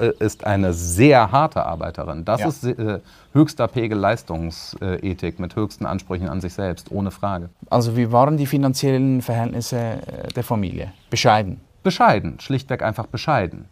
äh, 0.00 0.06
äh, 0.06 0.12
ist 0.20 0.46
eine 0.46 0.72
sehr 0.72 1.30
harte 1.30 1.66
Arbeiterin. 1.66 2.24
Das 2.24 2.40
Ja. 2.40 2.48
ist 2.48 2.64
äh, 2.64 3.00
höchster 3.34 3.68
Pegel 3.68 3.98
Leistungsethik 3.98 5.38
mit 5.38 5.54
höchsten 5.54 5.84
Ansprüchen 5.84 6.30
an 6.30 6.40
sich 6.40 6.54
selbst, 6.54 6.90
ohne 6.90 7.10
Frage. 7.10 7.50
Also 7.68 7.94
wie 7.94 8.10
waren 8.10 8.38
die 8.38 8.46
finanziellen 8.46 9.20
Verhältnisse 9.20 9.76
äh, 9.76 10.28
der 10.34 10.44
Familie? 10.44 10.92
Bescheiden. 11.10 11.60
Bescheiden, 11.82 12.40
schlichtweg 12.40 12.82
einfach 12.82 13.06
bescheiden. 13.06 13.66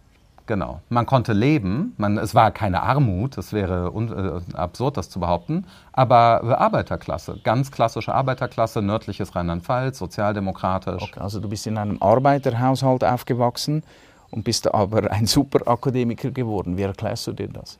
Genau. 0.51 0.81
Man 0.89 1.07
konnte 1.07 1.33
leben, 1.33 1.95
man, 1.97 2.19
es 2.19 2.35
war 2.35 2.51
keine 2.51 2.83
Armut, 2.83 3.39
das 3.39 3.53
wäre 3.53 3.93
un, 3.93 4.09
äh, 4.11 4.57
absurd, 4.57 4.97
das 4.97 5.09
zu 5.09 5.21
behaupten, 5.21 5.65
aber 5.93 6.43
Arbeiterklasse, 6.59 7.39
ganz 7.45 7.71
klassische 7.71 8.13
Arbeiterklasse, 8.13 8.83
nördliches 8.83 9.37
Rheinland-Pfalz, 9.37 9.99
sozialdemokratisch. 9.99 11.05
Okay, 11.05 11.21
also 11.21 11.39
du 11.39 11.49
bist 11.49 11.69
in 11.69 11.79
einem 11.79 12.03
Arbeiterhaushalt 12.03 13.05
aufgewachsen 13.05 13.85
und 14.33 14.43
bist 14.43 14.75
aber 14.75 15.09
ein 15.13 15.27
Superakademiker 15.27 16.33
geworden. 16.33 16.77
Wie 16.77 16.83
erklärst 16.83 17.29
du 17.29 17.33
dir 17.33 17.47
das? 17.47 17.79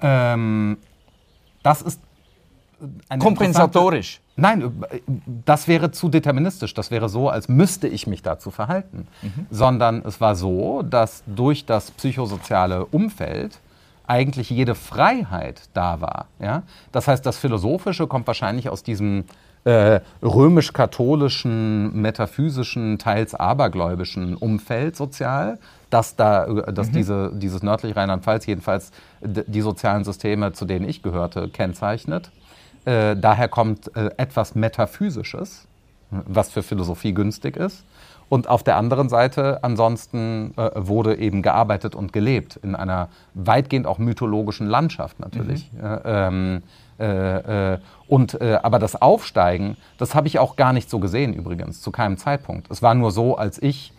Ähm, 0.00 0.78
das 1.64 1.82
ist 1.82 2.00
Kompensatorisch. 3.18 4.20
Nein, 4.36 4.72
das 5.44 5.66
wäre 5.66 5.90
zu 5.90 6.08
deterministisch. 6.08 6.74
Das 6.74 6.90
wäre 6.90 7.08
so, 7.08 7.28
als 7.28 7.48
müsste 7.48 7.88
ich 7.88 8.06
mich 8.06 8.22
dazu 8.22 8.50
verhalten. 8.50 9.08
Sondern 9.50 10.02
es 10.06 10.20
war 10.20 10.36
so, 10.36 10.82
dass 10.82 11.24
durch 11.26 11.66
das 11.66 11.90
psychosoziale 11.90 12.86
Umfeld 12.86 13.58
eigentlich 14.06 14.50
jede 14.50 14.74
Freiheit 14.74 15.62
da 15.74 16.00
war. 16.00 16.26
Ja? 16.40 16.62
Das 16.92 17.08
heißt, 17.08 17.24
das 17.26 17.38
Philosophische 17.38 18.06
kommt 18.06 18.26
wahrscheinlich 18.26 18.68
aus 18.70 18.82
diesem 18.82 19.24
äh, 19.64 20.00
römisch-katholischen, 20.22 22.00
metaphysischen, 22.00 22.98
teils 22.98 23.34
abergläubischen 23.34 24.34
Umfeld 24.34 24.96
sozial, 24.96 25.58
dass, 25.90 26.16
da, 26.16 26.46
äh, 26.46 26.72
dass 26.72 26.90
diese, 26.90 27.32
dieses 27.34 27.62
nördliche 27.62 27.96
Rheinland-Pfalz 27.96 28.46
jedenfalls 28.46 28.92
die 29.20 29.60
sozialen 29.60 30.04
Systeme, 30.04 30.52
zu 30.52 30.64
denen 30.64 30.88
ich 30.88 31.02
gehörte, 31.02 31.48
kennzeichnet. 31.48 32.30
Äh, 32.84 33.16
daher 33.16 33.48
kommt 33.48 33.94
äh, 33.96 34.10
etwas 34.16 34.54
Metaphysisches, 34.54 35.66
was 36.10 36.50
für 36.50 36.62
Philosophie 36.62 37.12
günstig 37.12 37.56
ist. 37.56 37.84
Und 38.28 38.48
auf 38.48 38.62
der 38.62 38.76
anderen 38.76 39.08
Seite 39.08 39.60
ansonsten 39.62 40.52
äh, 40.56 40.70
wurde 40.74 41.16
eben 41.16 41.42
gearbeitet 41.42 41.94
und 41.94 42.12
gelebt 42.12 42.56
in 42.56 42.74
einer 42.74 43.08
weitgehend 43.34 43.86
auch 43.86 43.98
mythologischen 43.98 44.66
Landschaft 44.66 45.18
natürlich. 45.18 45.70
Äh, 45.82 46.00
ähm, 46.04 46.62
äh, 46.98 47.74
äh, 47.74 47.78
und, 48.06 48.40
äh, 48.40 48.58
aber 48.62 48.78
das 48.78 49.00
Aufsteigen, 49.00 49.76
das 49.98 50.14
habe 50.14 50.26
ich 50.26 50.38
auch 50.38 50.56
gar 50.56 50.72
nicht 50.72 50.90
so 50.90 50.98
gesehen 50.98 51.32
übrigens, 51.32 51.80
zu 51.80 51.90
keinem 51.90 52.18
Zeitpunkt. 52.18 52.70
Es 52.70 52.82
war 52.82 52.94
nur 52.94 53.12
so, 53.12 53.36
als 53.36 53.62
ich, 53.62 53.92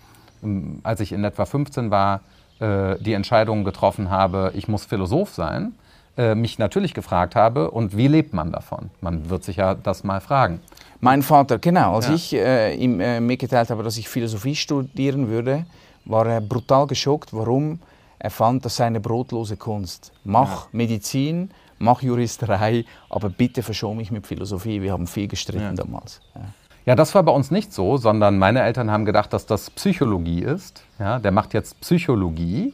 ähm, 0.44 0.80
als 0.84 1.00
ich 1.00 1.12
in 1.12 1.24
etwa 1.24 1.46
15 1.46 1.92
war, 1.92 2.22
äh, 2.60 2.98
die 3.00 3.14
Entscheidung 3.14 3.64
getroffen 3.64 4.10
habe, 4.10 4.52
ich 4.54 4.68
muss 4.68 4.86
Philosoph 4.86 5.34
sein, 5.34 5.74
äh, 6.18 6.36
mich 6.36 6.60
natürlich 6.60 6.94
gefragt 6.94 7.36
habe, 7.36 7.72
und 7.72 7.96
wie 7.96 8.08
lebt 8.08 8.34
man 8.34 8.52
davon? 8.52 8.90
Man 9.02 9.30
wird 9.30 9.44
sich 9.44 9.58
ja 9.58 9.76
das 9.76 10.04
mal 10.04 10.22
fragen. 10.22 10.60
Mein 11.02 11.22
Vater, 11.24 11.60
genau, 11.60 11.96
als 11.96 12.08
Ja. 12.08 12.14
ich 12.14 12.34
äh, 12.36 12.76
ihm 12.76 13.00
äh, 13.00 13.20
mitgeteilt 13.20 13.70
habe, 13.70 13.84
dass 13.84 13.98
ich 13.98 14.10
Philosophie 14.10 14.56
studieren 14.56 15.30
würde, 15.30 15.66
war 16.06 16.26
er 16.28 16.42
brutal 16.42 16.88
geschockt. 16.88 17.34
Warum? 17.34 17.80
Er 18.18 18.32
fand 18.32 18.66
das 18.66 18.76
sei 18.76 18.86
eine 18.86 19.00
brotlose 19.00 19.56
Kunst. 19.56 20.12
Mach 20.26 20.68
Medizin, 20.74 21.52
mach 21.78 22.02
Juristerei, 22.02 22.84
aber 23.10 23.30
bitte 23.30 23.64
verschon 23.64 23.96
mich 23.96 24.12
mit 24.12 24.28
Philosophie. 24.28 24.82
Wir 24.82 24.92
haben 24.92 25.08
viel 25.08 25.28
gestritten 25.30 25.76
damals. 25.76 26.20
Ja. 26.36 26.42
Ja, 26.86 26.96
das 26.96 27.14
war 27.14 27.22
bei 27.24 27.32
uns 27.32 27.52
nicht 27.52 27.72
so, 27.72 27.98
sondern 27.98 28.40
meine 28.40 28.62
Eltern 28.62 28.90
haben 28.90 29.06
gedacht, 29.06 29.32
dass 29.32 29.46
das 29.46 29.70
Psychologie 29.70 30.42
ist. 30.42 30.82
Ja, 30.98 31.20
der 31.20 31.32
macht 31.32 31.54
jetzt 31.54 31.80
Psychologie. 31.82 32.74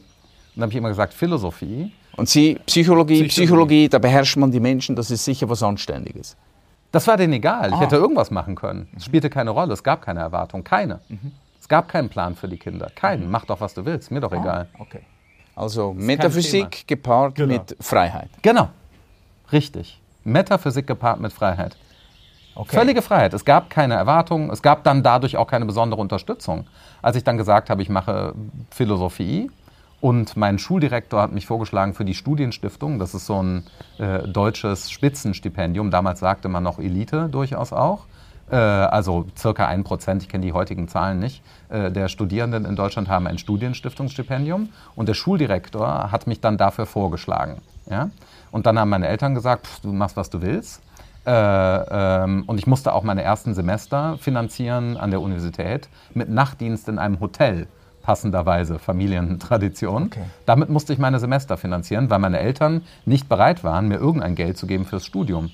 dann 0.54 0.62
habe 0.62 0.72
ich 0.72 0.78
immer 0.78 0.88
gesagt, 0.88 1.12
Philosophie. 1.12 1.92
Und 2.16 2.28
Sie, 2.28 2.58
Psychologie, 2.66 3.24
Psychologie. 3.24 3.28
Psychologie, 3.28 3.88
da 3.88 3.98
beherrscht 3.98 4.36
man 4.36 4.50
die 4.50 4.60
Menschen, 4.60 4.96
das 4.96 5.10
ist 5.10 5.24
sicher 5.24 5.48
was 5.48 5.62
Anständiges. 5.62 6.36
Das 6.92 7.06
war 7.06 7.16
denen 7.16 7.34
egal. 7.34 7.68
Ich 7.68 7.74
Ah. 7.74 7.80
hätte 7.80 7.96
irgendwas 7.96 8.30
machen 8.30 8.54
können. 8.54 8.88
Es 8.96 9.04
spielte 9.04 9.28
keine 9.28 9.50
Rolle. 9.50 9.74
Es 9.74 9.82
gab 9.82 10.00
keine 10.02 10.20
Erwartung. 10.20 10.64
Keine. 10.64 11.00
Es 11.60 11.68
gab 11.68 11.88
keinen 11.88 12.08
Plan 12.08 12.34
für 12.36 12.48
die 12.48 12.56
Kinder. 12.56 12.90
Keinen. 12.94 13.30
Mach 13.30 13.44
doch, 13.44 13.60
was 13.60 13.74
du 13.74 13.84
willst. 13.84 14.10
Mir 14.10 14.20
doch 14.20 14.32
egal. 14.32 14.68
Okay. 14.78 15.00
Also 15.54 15.92
Metaphysik 15.92 16.86
gepaart 16.86 17.34
Genau. 17.34 17.52
mit 17.54 17.76
Freiheit. 17.80 18.30
Genau. 18.40 18.68
Richtig. 19.52 20.00
Metaphysik 20.24 20.86
gepaart 20.86 21.20
mit 21.20 21.32
Freiheit. 21.32 21.76
Okay. 22.54 22.76
Völlige 22.76 23.02
Freiheit. 23.02 23.34
Es 23.34 23.44
gab 23.44 23.68
keine 23.68 23.94
Erwartungen. 23.94 24.50
Es 24.50 24.62
gab 24.62 24.82
dann 24.84 25.02
dadurch 25.02 25.36
auch 25.36 25.46
keine 25.46 25.66
besondere 25.66 26.00
Unterstützung. 26.00 26.66
Als 27.02 27.16
ich 27.16 27.24
dann 27.24 27.36
gesagt 27.36 27.68
habe, 27.68 27.82
ich 27.82 27.88
mache 27.90 28.34
Philosophie 28.70 29.50
und 30.06 30.36
mein 30.36 30.60
Schuldirektor 30.60 31.20
hat 31.20 31.32
mich 31.32 31.46
vorgeschlagen 31.46 31.92
für 31.92 32.04
die 32.04 32.14
Studienstiftung. 32.14 33.00
Das 33.00 33.12
ist 33.12 33.26
so 33.26 33.42
ein 33.42 33.64
äh, 33.98 34.28
deutsches 34.28 34.88
Spitzenstipendium. 34.88 35.90
Damals 35.90 36.20
sagte 36.20 36.48
man 36.48 36.62
noch 36.62 36.78
Elite 36.78 37.28
durchaus 37.28 37.72
auch. 37.72 38.06
Äh, 38.48 38.54
also 38.54 39.26
circa 39.36 39.66
ein 39.66 39.82
Prozent, 39.82 40.22
ich 40.22 40.28
kenne 40.28 40.46
die 40.46 40.52
heutigen 40.52 40.86
Zahlen 40.86 41.18
nicht, 41.18 41.42
äh, 41.70 41.90
der 41.90 42.06
Studierenden 42.06 42.66
in 42.66 42.76
Deutschland 42.76 43.08
haben 43.08 43.26
ein 43.26 43.38
Studienstiftungsstipendium. 43.38 44.68
Und 44.94 45.08
der 45.08 45.14
Schuldirektor 45.14 46.12
hat 46.12 46.28
mich 46.28 46.40
dann 46.40 46.56
dafür 46.56 46.86
vorgeschlagen. 46.86 47.60
Ja? 47.90 48.10
Und 48.52 48.66
dann 48.66 48.78
haben 48.78 48.90
meine 48.90 49.08
Eltern 49.08 49.34
gesagt, 49.34 49.66
pff, 49.66 49.80
du 49.80 49.92
machst, 49.92 50.16
was 50.16 50.30
du 50.30 50.40
willst. 50.40 50.82
Äh, 51.26 51.32
ähm, 51.32 52.44
und 52.46 52.58
ich 52.58 52.68
musste 52.68 52.92
auch 52.92 53.02
meine 53.02 53.22
ersten 53.22 53.54
Semester 53.54 54.18
finanzieren 54.18 54.96
an 54.96 55.10
der 55.10 55.20
Universität 55.20 55.88
mit 56.14 56.28
Nachtdienst 56.28 56.86
in 56.86 57.00
einem 57.00 57.18
Hotel, 57.18 57.66
passenderweise 58.06 58.78
Familientradition. 58.78 60.04
Okay. 60.04 60.22
Damit 60.46 60.68
musste 60.68 60.92
ich 60.92 61.00
meine 61.00 61.18
Semester 61.18 61.56
finanzieren, 61.56 62.08
weil 62.08 62.20
meine 62.20 62.38
Eltern 62.38 62.82
nicht 63.04 63.28
bereit 63.28 63.64
waren, 63.64 63.88
mir 63.88 63.96
irgendein 63.96 64.36
Geld 64.36 64.56
zu 64.56 64.68
geben 64.68 64.84
fürs 64.84 65.04
Studium. 65.04 65.50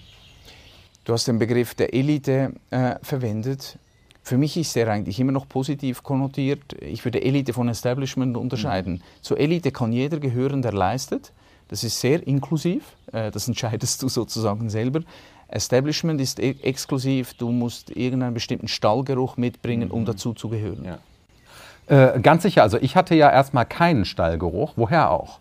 Du 1.04 1.14
hast 1.14 1.26
den 1.26 1.38
Begriff 1.38 1.74
der 1.74 1.94
Elite 1.94 2.52
äh, 2.68 2.96
verwendet. 3.00 3.78
Für 4.22 4.36
mich 4.36 4.58
ist 4.58 4.76
der 4.76 4.86
eigentlich 4.88 5.18
immer 5.18 5.32
noch 5.32 5.48
positiv 5.48 6.02
konnotiert. 6.02 6.74
Ich 6.82 7.06
würde 7.06 7.22
Elite 7.22 7.54
von 7.54 7.68
Establishment 7.70 8.36
unterscheiden. 8.36 9.02
Zur 9.22 9.40
Elite 9.40 9.72
kann 9.72 9.90
jeder 9.90 10.18
gehören, 10.18 10.60
der 10.60 10.74
leistet. 10.74 11.32
Das 11.68 11.82
ist 11.84 11.98
sehr 11.98 12.26
inklusiv. 12.26 12.82
Äh, 13.12 13.30
das 13.30 13.48
entscheidest 13.48 14.02
du 14.02 14.08
sozusagen 14.20 14.68
selber. 14.68 15.00
Establishment 15.48 16.20
ist 16.20 16.38
e 16.38 16.54
exklusiv. 16.62 17.32
Du 17.32 17.50
musst 17.50 17.96
irgendeinen 17.96 18.34
bestimmten 18.34 18.68
Stallgeruch 18.68 19.38
mitbringen, 19.38 19.90
um 19.90 20.04
dazu 20.04 20.34
zu 20.34 20.50
gehören. 20.50 20.98
Äh, 21.86 22.20
ganz 22.20 22.42
sicher, 22.42 22.62
also 22.62 22.78
ich 22.80 22.96
hatte 22.96 23.14
ja 23.14 23.30
erstmal 23.30 23.66
keinen 23.66 24.04
Stallgeruch, 24.04 24.72
woher 24.76 25.10
auch. 25.10 25.38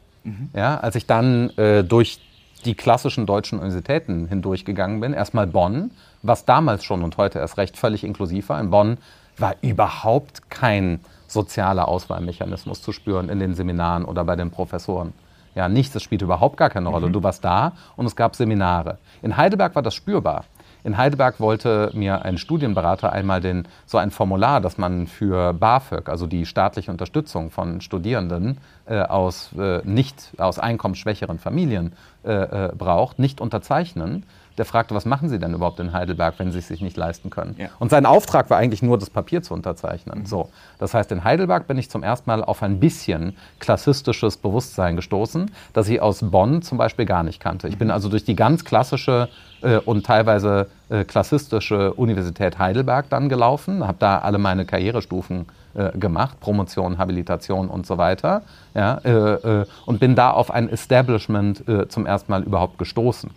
Ja, 0.54 0.78
als 0.80 0.96
ich 0.96 1.08
dann 1.08 1.50
äh, 1.58 1.84
durch 1.84 2.20
die 2.66 2.76
klassischen 2.76 3.26
deutschen 3.26 3.58
Universitäten 3.58 4.28
hindurchgegangen 4.28 5.00
bin, 5.00 5.14
erstmal 5.14 5.48
Bonn, 5.48 5.92
was 6.22 6.46
damals 6.46 6.84
schon 6.84 7.04
und 7.04 7.18
heute 7.18 7.40
erst 7.40 7.58
recht 7.58 7.78
völlig 7.78 8.04
inklusiv 8.04 8.50
war. 8.50 8.60
In 8.60 8.70
Bonn 8.70 8.98
war 9.38 9.56
überhaupt 9.62 10.50
kein 10.50 11.00
sozialer 11.28 11.88
Auswahlmechanismus 11.88 12.82
zu 12.82 12.92
spüren 12.92 13.30
in 13.30 13.40
den 13.40 13.56
Seminaren 13.56 14.06
oder 14.06 14.24
bei 14.24 14.36
den 14.36 14.52
Professoren. 14.52 15.14
Ja, 15.56 15.68
nichts, 15.68 15.94
das 15.94 16.04
spielte 16.04 16.26
überhaupt 16.26 16.58
gar 16.58 16.70
keine 16.70 16.90
Rolle. 16.90 17.10
Du 17.10 17.24
warst 17.24 17.44
da 17.44 17.74
und 17.96 18.06
es 18.06 18.16
gab 18.16 18.36
Seminare. 18.36 19.00
In 19.22 19.36
Heidelberg 19.36 19.76
war 19.76 19.82
das 19.82 19.96
spürbar. 19.96 20.46
In 20.84 20.98
Heidelberg 20.98 21.40
wollte 21.40 21.92
mir 21.94 22.24
ein 22.24 22.38
Studienberater 22.38 23.12
einmal 23.12 23.40
den, 23.40 23.68
so 23.86 23.98
ein 23.98 24.12
Formular, 24.12 24.62
das 24.62 24.78
man 24.78 25.08
für 25.08 25.54
BAföG, 25.54 26.10
also 26.10 26.26
die 26.26 26.46
staatliche 26.46 26.92
Unterstützung 26.92 27.52
von 27.52 27.82
Studierenden 27.82 28.58
äh, 28.86 29.02
aus, 29.02 29.52
äh, 29.58 29.82
nicht 29.84 30.32
aus 30.38 30.58
einkommensschwächeren 30.58 31.38
Familien 31.38 31.94
äh, 32.24 32.32
äh, 32.32 32.72
braucht, 32.76 33.20
nicht 33.20 33.42
unterzeichnen. 33.42 34.26
Der 34.58 34.66
fragte, 34.66 34.94
was 34.94 35.06
machen 35.06 35.30
Sie 35.30 35.40
denn 35.40 35.54
überhaupt 35.54 35.80
in 35.80 35.94
Heidelberg, 35.94 36.36
wenn 36.38 36.52
Sie 36.52 36.60
es 36.60 36.68
sich 36.68 36.82
nicht 36.82 36.98
leisten 36.98 37.30
können? 37.30 37.56
Ja. 37.58 37.70
Und 37.80 37.90
sein 37.90 38.06
Auftrag 38.06 38.50
war 38.50 38.58
eigentlich 38.58 38.82
nur, 38.82 38.98
das 38.98 39.10
Papier 39.10 39.42
zu 39.42 39.54
unterzeichnen. 39.54 40.26
So, 40.26 40.50
das 40.78 40.94
heißt, 40.94 41.12
in 41.12 41.24
Heidelberg 41.24 41.68
bin 41.68 41.78
ich 41.78 41.90
zum 41.90 42.04
ersten 42.04 42.30
Mal 42.30 42.44
auf 42.44 42.62
ein 42.62 42.80
bisschen 42.80 43.36
klassistisches 43.60 44.38
Bewusstsein 44.38 44.96
gestoßen, 44.96 45.52
das 45.74 45.88
ich 45.88 46.02
aus 46.02 46.20
Bonn 46.22 46.62
zum 46.62 46.78
Beispiel 46.78 47.06
gar 47.06 47.24
nicht 47.24 47.40
kannte. 47.40 47.68
Ich 47.68 47.78
bin 47.78 47.92
also 47.92 48.10
durch 48.10 48.26
die 48.26 48.36
ganz 48.36 48.66
klassische 48.66 49.30
äh, 49.62 49.78
und 49.78 50.06
teilweise 50.06 50.68
äh, 50.90 51.06
klassistische 51.06 51.94
Universität 51.94 52.60
Heidelberg 52.60 53.10
dann 53.10 53.30
gelaufen, 53.30 53.88
habe 53.88 53.98
da 54.00 54.20
alle 54.20 54.38
meine 54.38 54.66
Karrierestufen 54.66 55.46
äh, 55.74 55.98
gemacht, 55.98 56.40
Promotion, 56.42 56.98
Habilitation 56.98 57.70
und 57.70 57.86
so 57.86 57.98
weiter, 57.98 58.42
ja, 58.74 58.96
äh, 59.06 59.62
äh, 59.62 59.66
und 59.86 60.02
bin 60.02 60.16
da 60.16 60.32
auf 60.32 60.52
ein 60.52 60.68
Establishment 60.70 61.64
zum 61.90 62.06
ersten 62.06 62.32
Mal 62.32 62.44
überhaupt 62.44 62.78
gestoßen. 62.78 63.32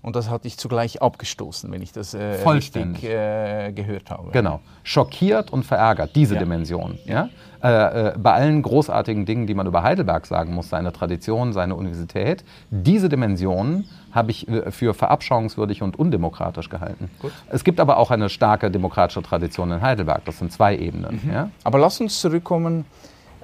Und 0.00 0.14
das 0.14 0.30
hat 0.30 0.44
dich 0.44 0.56
zugleich 0.56 1.02
abgestoßen, 1.02 1.70
wenn 1.72 1.82
ich 1.82 1.90
das 1.92 2.14
äh, 2.14 2.34
Vollständig. 2.34 3.02
richtig 3.02 3.10
äh, 3.10 3.72
gehört 3.72 4.10
habe. 4.10 4.30
Genau. 4.30 4.60
Schockiert 4.84 5.52
und 5.52 5.64
verärgert, 5.64 6.14
diese 6.14 6.34
Ja. 6.34 6.40
Dimension. 6.40 6.98
Ja? 7.04 7.28
Äh, 7.62 8.10
äh, 8.10 8.14
bei 8.16 8.32
allen 8.32 8.62
großartigen 8.62 9.26
Dingen, 9.26 9.48
die 9.48 9.54
man 9.54 9.66
über 9.66 9.82
Heidelberg 9.82 10.24
sagen 10.26 10.54
muss, 10.54 10.68
seine 10.68 10.92
Tradition, 10.92 11.52
seine 11.52 11.74
Universität, 11.74 12.44
diese 12.70 13.08
Dimension 13.08 13.86
habe 14.12 14.30
ich 14.30 14.46
äh, 14.48 14.70
für 14.70 14.94
verabscheuungswürdig 14.94 15.82
und 15.82 15.98
undemokratisch 15.98 16.68
gehalten. 16.70 17.10
Gut. 17.20 17.32
Es 17.50 17.64
gibt 17.64 17.80
aber 17.80 17.96
auch 17.96 18.12
eine 18.12 18.28
starke 18.28 18.70
demokratische 18.70 19.22
Tradition 19.22 19.72
in 19.72 19.80
Heidelberg. 19.82 20.24
Das 20.24 20.38
sind 20.38 20.52
zwei 20.52 20.76
Ebenen. 20.76 21.20
Ja? 21.30 21.50
Aber 21.64 21.78
lass 21.80 22.00
uns 22.00 22.20
zurückkommen 22.20 22.84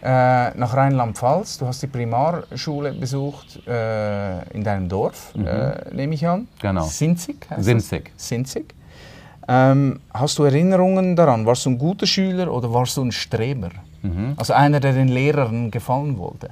äh, 0.04 0.50
nach 0.56 0.76
Rheinland-Pfalz. 0.76 1.58
Du 1.58 1.66
hast 1.66 1.82
die 1.82 1.87
Primarschule 1.87 2.92
besucht 2.92 3.66
äh, 3.66 4.42
in 4.50 4.62
deinem 4.62 4.88
Dorf, 4.88 5.32
äh, 5.34 5.94
nehme 5.94 6.14
ich 6.14 6.26
an. 6.26 6.40
Mhm. 6.40 6.46
Genau. 6.61 6.84
Sinzig 6.84 7.46
heißt 7.50 7.64
Sinzig. 7.64 8.12
Sinzig. 8.16 8.75
Ähm, 9.49 10.00
hast 10.12 10.38
du 10.38 10.44
Erinnerungen 10.44 11.16
daran? 11.16 11.46
Warst 11.46 11.66
du 11.66 11.70
ein 11.70 11.78
guter 11.78 12.06
Schüler 12.06 12.52
oder 12.52 12.73
warst 12.73 12.96
du 12.96 13.02
ein 13.02 13.12
Streber? 13.12 13.70
Mhm. 14.02 14.34
Also 14.37 14.52
einer, 14.52 14.80
der 14.80 14.92
den 14.92 15.08
Lehrern 15.08 15.70
gefallen 15.70 16.18
wollte? 16.18 16.50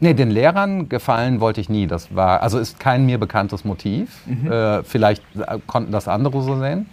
Nee, 0.00 0.14
den 0.14 0.30
Lehrern 0.30 0.88
gefallen 0.88 1.40
wollte 1.40 1.60
ich 1.60 1.68
nie. 1.68 1.86
Das 1.86 2.14
war, 2.14 2.42
also 2.42 2.58
ist 2.58 2.80
kein 2.80 3.06
mir 3.06 3.18
bekanntes 3.18 3.64
Motiv. 3.64 4.26
Äh, 4.50 4.82
vielleicht 4.82 5.22
äh, 5.36 5.58
konnten 5.66 5.92
das 5.92 6.08
andere 6.08 6.42
so 6.42 6.58
sehen. 6.58 6.86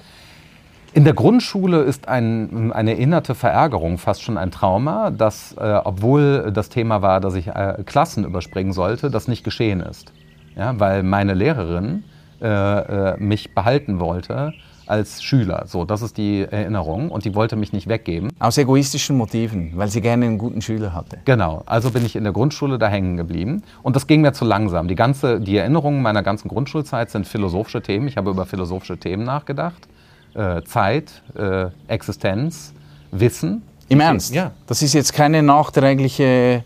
In 0.93 1.03
der 1.03 1.13
Grundschule 1.13 1.81
ist 1.81 2.07
ein, 2.07 2.71
eine 2.71 2.91
erinnerte 2.91 3.35
Verärgerung 3.35 3.99
fast 3.99 4.23
schon 4.23 4.37
ein 4.37 4.49
Trauma, 4.49 5.11
dass, 5.11 5.53
äh, 5.53 5.79
obwohl 5.83 6.51
das 6.51 6.69
Thema 6.69 7.03
war, 7.03 7.19
dass 7.19 7.35
ich 7.35 7.47
äh, 7.47 7.83
Klassen 7.85 8.23
überspringen 8.23 8.73
sollte, 8.73 9.11
das 9.11 9.27
nicht 9.27 9.43
geschehen 9.43 9.81
ist. 9.81 10.11
Ja, 10.55 10.79
weil 10.79 11.03
meine 11.03 11.35
Lehrerin 11.35 12.03
äh, 12.41 12.47
äh, 12.47 13.17
mich 13.19 13.53
behalten 13.53 13.99
wollte 13.99 14.53
als 14.87 15.21
Schüler. 15.21 15.65
So, 15.67 15.85
das 15.85 16.01
ist 16.01 16.17
die 16.17 16.41
Erinnerung. 16.41 17.11
Und 17.11 17.23
die 17.23 17.35
wollte 17.35 17.55
mich 17.55 17.71
nicht 17.71 17.87
weggeben. 17.87 18.31
Aus 18.39 18.57
egoistischen 18.57 19.15
Motiven, 19.15 19.73
weil 19.75 19.89
sie 19.89 20.01
gerne 20.01 20.25
einen 20.25 20.39
guten 20.39 20.61
Schüler 20.61 20.95
hatte. 20.95 21.19
Genau, 21.25 21.61
also 21.67 21.91
bin 21.91 22.03
ich 22.03 22.15
in 22.15 22.23
der 22.23 22.33
Grundschule 22.33 22.79
da 22.79 22.87
hängen 22.87 23.15
geblieben 23.15 23.61
und 23.83 23.95
das 23.95 24.07
ging 24.07 24.21
mir 24.21 24.33
zu 24.33 24.45
langsam. 24.45 24.87
Die, 24.87 24.95
ganze, 24.95 25.39
die 25.39 25.57
Erinnerungen 25.57 26.01
meiner 26.01 26.23
ganzen 26.23 26.47
Grundschulzeit 26.47 27.11
sind 27.11 27.27
philosophische 27.27 27.83
Themen. 27.83 28.07
Ich 28.07 28.17
habe 28.17 28.31
über 28.31 28.47
philosophische 28.47 28.97
Themen 28.97 29.23
nachgedacht. 29.23 29.87
Äh, 30.33 30.61
Zeit, 30.63 31.21
äh, 31.35 31.67
Existenz, 31.87 32.73
Wissen. 33.11 33.63
Im 33.87 33.99
Ernst? 33.99 34.33
Ja. 34.33 34.51
Das 34.67 34.81
ist 34.81 34.93
jetzt 34.93 35.13
keine 35.13 35.41
nachträgliche 35.41 36.63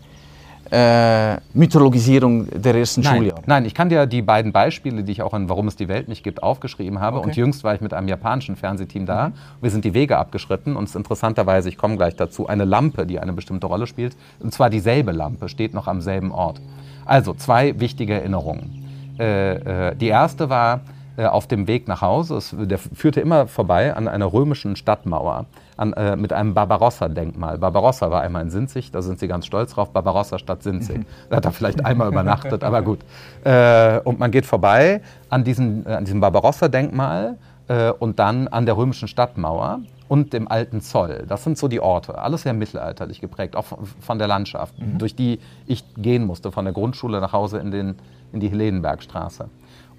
äh, 0.70 1.36
Mythologisierung 1.52 2.48
der 2.50 2.74
ersten 2.74 3.02
Nein, 3.02 3.16
Schuljahre. 3.16 3.42
nein, 3.46 3.64
ich 3.64 3.74
kann 3.74 3.88
dir 3.88 4.06
die 4.06 4.22
beiden 4.22 4.52
Beispiele, 4.52 5.04
die 5.04 5.12
ich 5.12 5.22
auch 5.22 5.34
in 5.34 5.48
Warum 5.48 5.68
es 5.68 5.76
die 5.76 5.88
Welt 5.88 6.08
nicht 6.08 6.24
gibt, 6.24 6.42
aufgeschrieben 6.42 7.00
habe. 7.00 7.18
Okay. 7.18 7.28
Und 7.28 7.36
jüngst 7.36 7.64
war 7.64 7.74
ich 7.74 7.80
mit 7.80 7.94
einem 7.94 8.08
japanischen 8.08 8.56
Fernsehteam 8.56 9.06
da. 9.06 9.32
Wir 9.60 9.70
sind 9.70 9.84
die 9.84 9.94
Wege 9.94 10.18
abgeschritten 10.18 10.76
und 10.76 10.84
es 10.84 10.90
ist 10.90 10.96
interessanterweise, 10.96 11.68
ich 11.68 11.78
komme 11.78 11.96
gleich 11.96 12.16
dazu, 12.16 12.46
eine 12.48 12.64
Lampe, 12.64 13.06
die 13.06 13.20
eine 13.20 13.32
bestimmte 13.32 13.66
Rolle 13.66 13.86
spielt. 13.86 14.16
Und 14.40 14.52
zwar 14.52 14.70
dieselbe 14.70 15.12
Lampe, 15.12 15.48
steht 15.48 15.74
noch 15.74 15.86
am 15.86 16.00
selben 16.00 16.32
Ort. 16.32 16.60
Also 17.04 17.34
zwei 17.34 17.78
wichtige 17.78 18.14
Erinnerungen. 18.14 19.16
Äh, 19.18 19.90
äh, 19.90 19.96
die 19.96 20.08
erste 20.08 20.48
war 20.48 20.80
auf 21.16 21.46
dem 21.46 21.66
Weg 21.68 21.86
nach 21.88 22.00
Hause. 22.02 22.36
Es, 22.36 22.54
der 22.58 22.78
führte 22.78 23.20
immer 23.20 23.46
vorbei 23.46 23.94
an 23.94 24.08
einer 24.08 24.32
römischen 24.32 24.74
Stadtmauer 24.76 25.46
an, 25.76 25.92
äh, 25.92 26.16
mit 26.16 26.32
einem 26.32 26.54
Barbarossa-Denkmal. 26.54 27.58
Barbarossa 27.58 28.10
war 28.10 28.20
einmal 28.22 28.42
in 28.42 28.50
Sinzig, 28.50 28.90
da 28.90 29.02
sind 29.02 29.18
sie 29.18 29.28
ganz 29.28 29.46
stolz 29.46 29.74
drauf. 29.74 29.90
Barbarossa 29.90 30.38
Stadt 30.38 30.62
Sinzig. 30.62 31.04
Da 31.30 31.36
hat 31.36 31.44
er 31.44 31.52
vielleicht 31.52 31.84
einmal 31.84 32.08
übernachtet, 32.08 32.64
aber 32.64 32.82
gut. 32.82 33.00
Äh, 33.44 34.00
und 34.00 34.18
man 34.18 34.30
geht 34.30 34.46
vorbei 34.46 35.02
an, 35.30 35.44
diesen, 35.44 35.86
äh, 35.86 35.90
an 35.94 36.04
diesem 36.04 36.20
Barbarossa-Denkmal 36.20 37.36
äh, 37.68 37.90
und 37.90 38.18
dann 38.18 38.48
an 38.48 38.66
der 38.66 38.76
römischen 38.76 39.08
Stadtmauer 39.08 39.80
und 40.08 40.32
dem 40.32 40.48
alten 40.48 40.80
Zoll. 40.80 41.24
Das 41.28 41.44
sind 41.44 41.56
so 41.58 41.66
die 41.66 41.80
Orte. 41.80 42.18
Alles 42.18 42.42
sehr 42.42 42.52
mittelalterlich 42.52 43.20
geprägt, 43.20 43.56
auch 43.56 43.64
von- 44.00 44.18
der 44.18 44.28
Landschaft, 44.28 44.74
durch 44.98 45.16
die 45.16 45.40
ich 45.66 45.82
gehen 45.96 46.26
musste, 46.26 46.52
von 46.52 46.64
der 46.66 46.74
Grundschule 46.74 47.20
nach 47.20 47.32
Hause 47.32 47.58
in, 47.58 47.70
den, 47.70 47.94
in 48.32 48.40
die 48.40 48.48
Helenenbergstraße. 48.48 49.48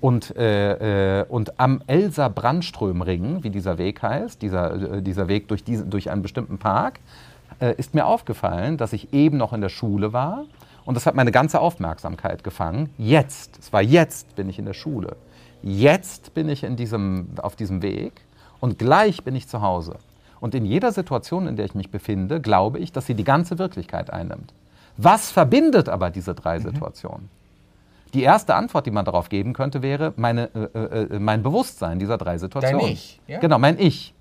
Und, 0.05 0.35
äh, 0.35 1.21
äh, 1.21 1.25
und 1.29 1.59
am 1.59 1.81
Elser 1.87 2.29
Brandströmring, 2.29 3.43
wie 3.43 3.49
dieser 3.49 3.79
Weg 3.79 4.03
heißt, 4.03 4.39
dieser, 4.39 4.97
äh, 4.97 5.01
dieser 5.01 5.27
Weg 5.27 5.47
durch, 5.47 5.63
diese, 5.63 5.83
durch 5.83 6.11
einen 6.11 6.21
bestimmten 6.21 6.59
Park, 6.59 6.99
äh, 7.59 7.73
ist 7.77 7.95
mir 7.95 8.05
aufgefallen, 8.05 8.77
dass 8.77 8.93
ich 8.93 9.13
eben 9.13 9.37
noch 9.37 9.51
in 9.51 9.61
der 9.61 9.69
Schule 9.69 10.13
war 10.13 10.45
und 10.85 10.93
das 10.93 11.07
hat 11.07 11.15
meine 11.15 11.31
ganze 11.31 11.59
Aufmerksamkeit 11.59 12.43
gefangen. 12.43 12.91
Jetzt, 12.99 13.57
es 13.57 13.73
war 13.73 13.81
jetzt, 13.81 14.35
bin 14.35 14.47
ich 14.47 14.59
in 14.59 14.65
der 14.65 14.75
Schule. 14.75 15.15
Jetzt 15.63 16.35
bin 16.35 16.49
ich 16.49 16.63
in 16.63 16.75
diesem, 16.75 17.29
auf 17.41 17.55
diesem 17.55 17.81
Weg 17.81 18.21
und 18.59 18.77
gleich 18.77 19.23
bin 19.23 19.35
ich 19.35 19.47
zu 19.47 19.63
Hause. 19.63 19.95
Und 20.39 20.53
in 20.53 20.65
jeder 20.65 20.91
Situation, 20.91 21.47
in 21.47 21.55
der 21.55 21.65
ich 21.65 21.73
mich 21.73 21.89
befinde, 21.89 22.41
glaube 22.41 22.77
ich, 22.77 22.91
dass 22.91 23.07
sie 23.07 23.15
die 23.15 23.23
ganze 23.23 23.57
Wirklichkeit 23.57 24.13
einnimmt. 24.13 24.53
Was 24.97 25.31
verbindet 25.31 25.89
aber 25.89 26.11
diese 26.11 26.35
drei 26.35 26.59
Situationen? 26.59 27.27
Die 28.15 28.23
erste 28.23 28.55
Antwort, 28.55 28.85
die 28.85 28.91
man 28.91 29.03
darauf 29.03 29.27
geben 29.27 29.51
könnte, 29.51 29.81
wäre 29.83 30.13
meine, 30.15 30.49
äh, 30.55 30.79
äh, 30.79 31.19
mein 31.19 31.43
Bewusstsein 31.43 31.99
dieser 31.99 32.17
drei 32.17 32.37
Situationen. 32.37 32.87
Ich, 32.87 33.19
ja? 33.27 33.39
Genau, 33.39 33.59
mein 33.59 33.77
Ich. 33.77 34.13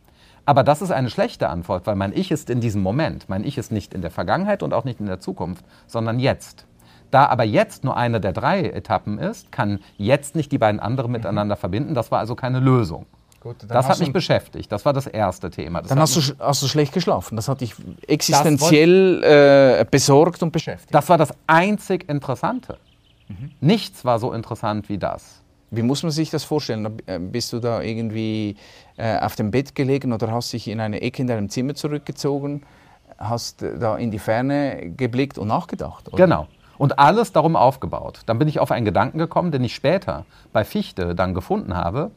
Aber 0.44 0.64
das 0.64 0.82
ist 0.82 0.90
eine 0.90 1.08
schlechte 1.08 1.48
Antwort, 1.48 1.86
weil 1.86 1.94
mein 1.94 2.12
Ich 2.12 2.32
ist 2.32 2.50
in 2.50 2.60
diesem 2.60 2.82
Moment. 2.82 3.28
Mein 3.28 3.44
Ich 3.44 3.56
ist 3.56 3.70
nicht 3.70 3.94
in 3.94 4.02
der 4.02 4.10
Vergangenheit 4.10 4.64
und 4.64 4.74
auch 4.74 4.84
nicht 4.84 4.98
in 4.98 5.06
der 5.06 5.20
Zukunft, 5.20 5.64
sondern 5.86 6.18
jetzt. 6.18 6.66
Da 7.12 7.26
aber 7.26 7.44
jetzt 7.44 7.84
nur 7.84 7.96
eine 7.96 8.20
der 8.20 8.32
drei 8.32 8.64
Etappen 8.64 9.18
ist, 9.20 9.52
kann 9.52 9.78
jetzt 9.96 10.34
nicht 10.34 10.50
die 10.50 10.58
beiden 10.58 10.80
anderen 10.80 11.12
miteinander 11.12 11.54
verbinden. 11.54 11.94
Das 11.94 12.10
war 12.10 12.18
also 12.18 12.34
keine 12.34 12.58
Lösung. 12.58 13.06
Gut, 13.38 13.56
Das 13.68 13.88
hat 13.88 14.00
mich 14.00 14.12
beschäftigt. 14.12 14.72
Das 14.72 14.84
war 14.84 14.92
das 14.92 15.06
erste 15.06 15.50
Thema. 15.50 15.82
Das 15.82 15.90
Dann 15.90 16.00
hast 16.00 16.16
du, 16.16 16.20
hast 16.40 16.62
du 16.62 16.66
schlecht 16.66 16.92
geschlafen. 16.92 17.36
Das 17.36 17.46
hat 17.46 17.60
dich 17.60 17.74
existenziell 18.08 19.22
äh, 19.22 19.86
besorgt 19.88 20.42
und 20.42 20.50
beschäftigt. 20.50 20.92
das 20.92 21.08
war 21.08 21.16
das 21.16 21.32
einzig 21.46 22.08
Interessante. 22.08 22.78
Nichts 23.60 24.04
war 24.04 24.18
so 24.18 24.32
interessant 24.32 24.88
wie 24.88 24.98
das. 24.98 25.42
Wie 25.70 25.82
muss 25.82 26.02
man 26.02 26.12
sich 26.12 26.30
das 26.30 26.44
vorstellen? 26.44 26.98
Äh, 27.06 27.18
Bist 27.18 27.52
du 27.52 27.58
da 27.58 27.80
irgendwie 27.82 28.56
äh, 28.96 29.18
auf 29.18 29.34
dem 29.34 29.50
Bett 29.50 29.74
gelegen 29.74 30.12
oder 30.12 30.30
hast 30.30 30.52
dich 30.52 30.68
in 30.68 30.80
eine 30.80 31.00
Ecke 31.02 31.22
in 31.22 31.28
deinem 31.28 31.48
Zimmer 31.48 31.74
zurückgezogen, 31.74 32.62
hast 33.18 33.62
äh, 33.62 33.78
da 33.78 33.96
in 33.96 34.10
die 34.10 34.18
Ferne 34.18 34.92
geblickt 34.96 35.38
und 35.38 35.48
nachgedacht? 35.48 36.08
Oder? 36.08 36.16
Genau. 36.16 36.48
Und 36.76 36.98
alles 36.98 37.32
darum 37.32 37.56
aufgebaut. 37.56 38.20
Dann 38.26 38.38
bin 38.38 38.48
ich 38.48 38.58
auf 38.58 38.70
einen 38.70 38.84
Gedanken 38.84 39.18
gekommen, 39.18 39.52
den 39.52 39.62
ich 39.62 39.74
später 39.74 40.26
bei 40.52 40.64
Fichte 40.64 41.14
dann 41.14 41.32
gefunden 41.32 41.74
habe. 41.74 42.10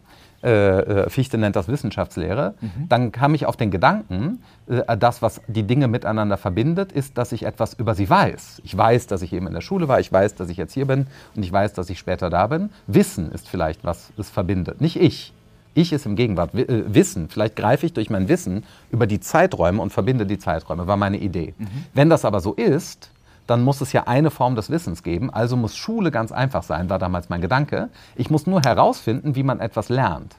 Äh, 0.44 0.50
äh, 0.50 1.10
Fichte 1.10 1.38
nennt 1.40 1.56
das 1.56 1.68
Wissenschaftslehre. 1.68 2.54
Dann 2.90 3.12
kam 3.12 3.34
ich 3.34 3.48
auf 3.48 3.58
den 3.58 3.72
Gedanken, 3.72 4.44
äh, 4.70 4.96
das, 4.96 5.24
was 5.24 5.42
die 5.48 5.64
Dinge 5.64 5.88
miteinander 5.88 6.38
verbindet, 6.38 6.92
ist, 6.92 7.18
dass 7.18 7.32
ich 7.32 7.44
etwas 7.44 7.74
über 7.74 7.96
sie 7.96 8.08
weiß. 8.08 8.62
Ich 8.64 8.78
weiß, 8.78 9.08
dass 9.08 9.24
ich 9.24 9.34
eben 9.34 9.48
in 9.48 9.54
der 9.54 9.62
Schule 9.62 9.88
war, 9.88 10.00
ich 10.00 10.12
weiß, 10.12 10.36
dass 10.36 10.50
ich 10.50 10.58
jetzt 10.58 10.74
hier 10.74 10.86
bin 10.86 11.08
und 11.36 11.44
ich 11.44 11.52
weiß, 11.52 11.74
dass 11.74 11.90
ich 11.90 11.98
später 11.98 12.30
da 12.30 12.46
bin. 12.46 12.70
Wissen 12.86 13.32
ist 13.32 13.50
vielleicht, 13.50 13.84
was 13.84 14.12
es 14.18 14.30
verbindet, 14.30 14.80
nicht 14.80 14.98
ich. 15.02 15.34
Ich 15.74 15.92
ist 15.92 16.06
im 16.06 16.16
Gegenwart. 16.16 16.54
Wi- 16.56 16.62
äh, 16.64 16.84
Wissen, 16.88 17.30
vielleicht 17.30 17.56
greife 17.56 17.88
ich 17.88 17.94
durch 17.94 18.10
mein 18.12 18.28
Wissen 18.30 18.64
über 18.92 19.08
die 19.08 19.20
Zeiträume 19.20 19.82
und 19.82 19.92
verbinde 19.92 20.28
die 20.28 20.38
Zeiträume, 20.38 20.86
war 20.86 20.98
meine 20.98 21.18
Idee. 21.18 21.56
Wenn 21.96 22.10
das 22.12 22.26
aber 22.26 22.42
so 22.42 22.54
ist, 22.54 23.10
dann 23.48 23.64
muss 23.64 23.82
es 23.82 23.94
ja 23.94 24.04
eine 24.04 24.30
Form 24.30 24.56
des 24.56 24.70
Wissens 24.70 25.04
geben. 25.04 25.34
Also 25.34 25.56
muss 25.56 25.76
Schule 25.76 26.12
ganz 26.12 26.32
einfach 26.32 26.64
sein, 26.64 26.90
war 26.90 27.00
damals 27.00 27.30
mein 27.30 27.42
Gedanke. 27.42 27.90
Ich 28.16 28.30
muss 28.30 28.46
nur 28.46 28.62
herausfinden, 28.62 29.36
wie 29.36 29.44
man 29.44 29.60
etwas 29.60 29.90
lernt. 29.90 30.36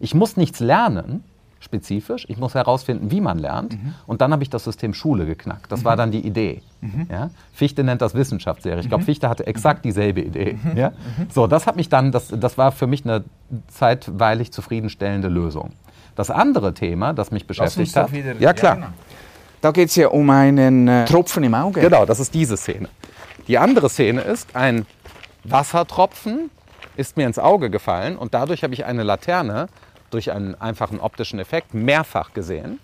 Ich 0.00 0.14
muss 0.14 0.36
nichts 0.36 0.60
lernen, 0.60 1.22
spezifisch. 1.60 2.24
Ich 2.28 2.38
muss 2.38 2.54
herausfinden, 2.54 3.10
wie 3.10 3.20
man 3.20 3.38
lernt. 3.38 3.78
Und 4.06 4.20
dann 4.20 4.32
habe 4.32 4.42
ich 4.42 4.50
das 4.50 4.64
System 4.64 4.94
Schule 4.94 5.26
geknackt. 5.26 5.70
Das 5.70 5.84
war 5.84 5.96
dann 5.96 6.10
die 6.10 6.26
Idee. 6.26 6.62
Ja? 7.08 7.30
Fichte 7.52 7.84
nennt 7.84 8.02
das 8.02 8.14
Wissenschaftslehre. 8.14 8.80
Ich 8.80 8.88
glaube, 8.88 9.04
Fichte 9.04 9.28
hatte 9.28 9.46
exakt 9.46 9.84
dieselbe 9.84 10.22
Idee. 10.22 10.58
Ja? 10.74 10.92
So, 11.30 11.46
das 11.46 11.66
hat 11.66 11.76
mich 11.76 11.88
dann, 11.88 12.10
das, 12.12 12.28
das 12.28 12.58
war 12.58 12.72
für 12.72 12.86
mich 12.86 13.04
eine 13.04 13.24
zeitweilig 13.68 14.52
zufriedenstellende 14.52 15.28
Lösung. 15.28 15.72
Das 16.16 16.30
andere 16.30 16.74
Thema, 16.74 17.12
das 17.12 17.30
mich 17.30 17.46
beschäftigt 17.46 17.96
hat. 17.96 18.10
ja, 18.40 18.52
klar. 18.52 18.76
genau. 18.76 18.88
Da 19.62 19.70
geht 19.70 19.88
es 19.88 19.96
ja 19.96 20.08
um 20.08 20.28
einen 20.28 20.88
äh, 20.88 21.04
Tropfen 21.06 21.44
im 21.44 21.54
Auge. 21.54 21.80
Genau, 21.80 22.04
das 22.04 22.20
ist 22.20 22.34
diese 22.34 22.56
Szene. 22.56 22.88
Die 23.46 23.56
andere 23.58 23.88
Szene 23.88 24.20
ist 24.20 24.54
ein 24.54 24.86
Wassertropfen 25.44 26.50
ist 26.96 27.16
mir 27.16 27.26
ins 27.26 27.38
Auge 27.38 27.70
gefallen 27.70 28.16
und 28.16 28.34
dadurch 28.34 28.62
habe 28.64 28.74
ich 28.74 28.84
eine 28.84 29.02
Laterne 29.02 29.68
durch 30.10 30.30
einen 30.30 30.54
einfachen 30.60 31.00
optischen 31.00 31.38
Effekt 31.38 31.74
mehrfach 31.74 32.34
gesehen 32.34 32.80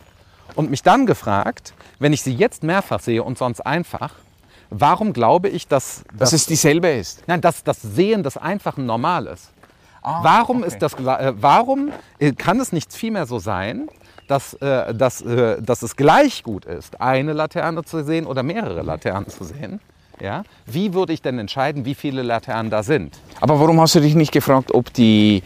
und 0.55 0.71
mich 0.71 0.83
dann 0.83 1.05
gefragt, 1.05 1.75
wenn 1.99 2.13
ich 2.13 2.23
sie 2.23 2.35
jetzt 2.35 2.63
mehrfach 2.63 3.01
sehe 3.01 3.23
und 3.23 3.37
sonst 3.37 3.61
einfach, 3.61 4.15
warum 4.71 5.13
glaube 5.13 5.49
ich, 5.49 5.69
dass, 5.69 6.05
Dass 6.17 6.33
es 6.33 6.47
dieselbe 6.47 6.89
ist. 6.89 7.23
nein, 7.27 7.41
dass 7.41 7.65
das 7.65 7.83
Sehen 7.83 8.23
des 8.23 8.37
Einfachen 8.37 8.87
normal 8.87 9.27
ist? 9.27 9.51
warum, 10.03 10.65
ist 10.65 10.79
das, 10.79 10.95
äh, 10.95 11.35
warum 11.37 11.91
äh, 12.19 12.33
kann 12.33 12.61
es 12.61 12.73
nicht 12.73 12.95
vielmehr 12.95 13.27
so 13.27 13.39
sein, 13.39 13.89
dass, 14.29 14.55
äh, 14.55 14.95
dass, 14.95 15.21
äh, 15.23 15.61
dass 15.61 15.83
es 15.83 15.97
gleich 15.97 16.43
gut 16.43 16.65
ist, 16.65 17.01
eine 17.01 17.33
Laterne 17.33 17.85
zu 17.85 18.05
sehen 18.05 18.27
oder 18.27 18.43
mehrere 18.43 18.83
Laternen 18.83 19.29
zu 19.29 19.45
sehen? 19.45 19.81
Ja? 20.21 20.43
Wie 20.67 20.95
würde 20.95 21.13
ich 21.13 21.23
denn 21.23 21.39
entscheiden, 21.39 21.85
wie 21.85 21.95
viele 21.95 22.23
Laternen 22.23 22.71
da 22.71 22.83
sind? 22.83 23.19
Aber 23.41 23.59
warum 23.61 23.81
hast 23.81 23.95
du 23.95 24.01
dich 24.01 24.15
nicht 24.15 24.33
gefragt, 24.33 24.73
ob 24.73 24.93
die 24.93 25.43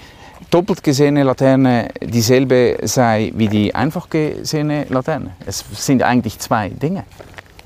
doppelt 0.51 0.83
gesehene 0.83 1.23
Laterne 1.23 1.89
dieselbe 2.01 2.79
sei 2.83 3.33
wie 3.35 3.49
die 3.49 3.75
einfach 3.75 4.09
gesehene 4.11 4.85
Laterne? 4.89 5.31
Es 5.47 5.65
sind 5.73 6.03
eigentlich 6.03 6.39
zwei 6.39 6.69
Dinge. 6.69 7.05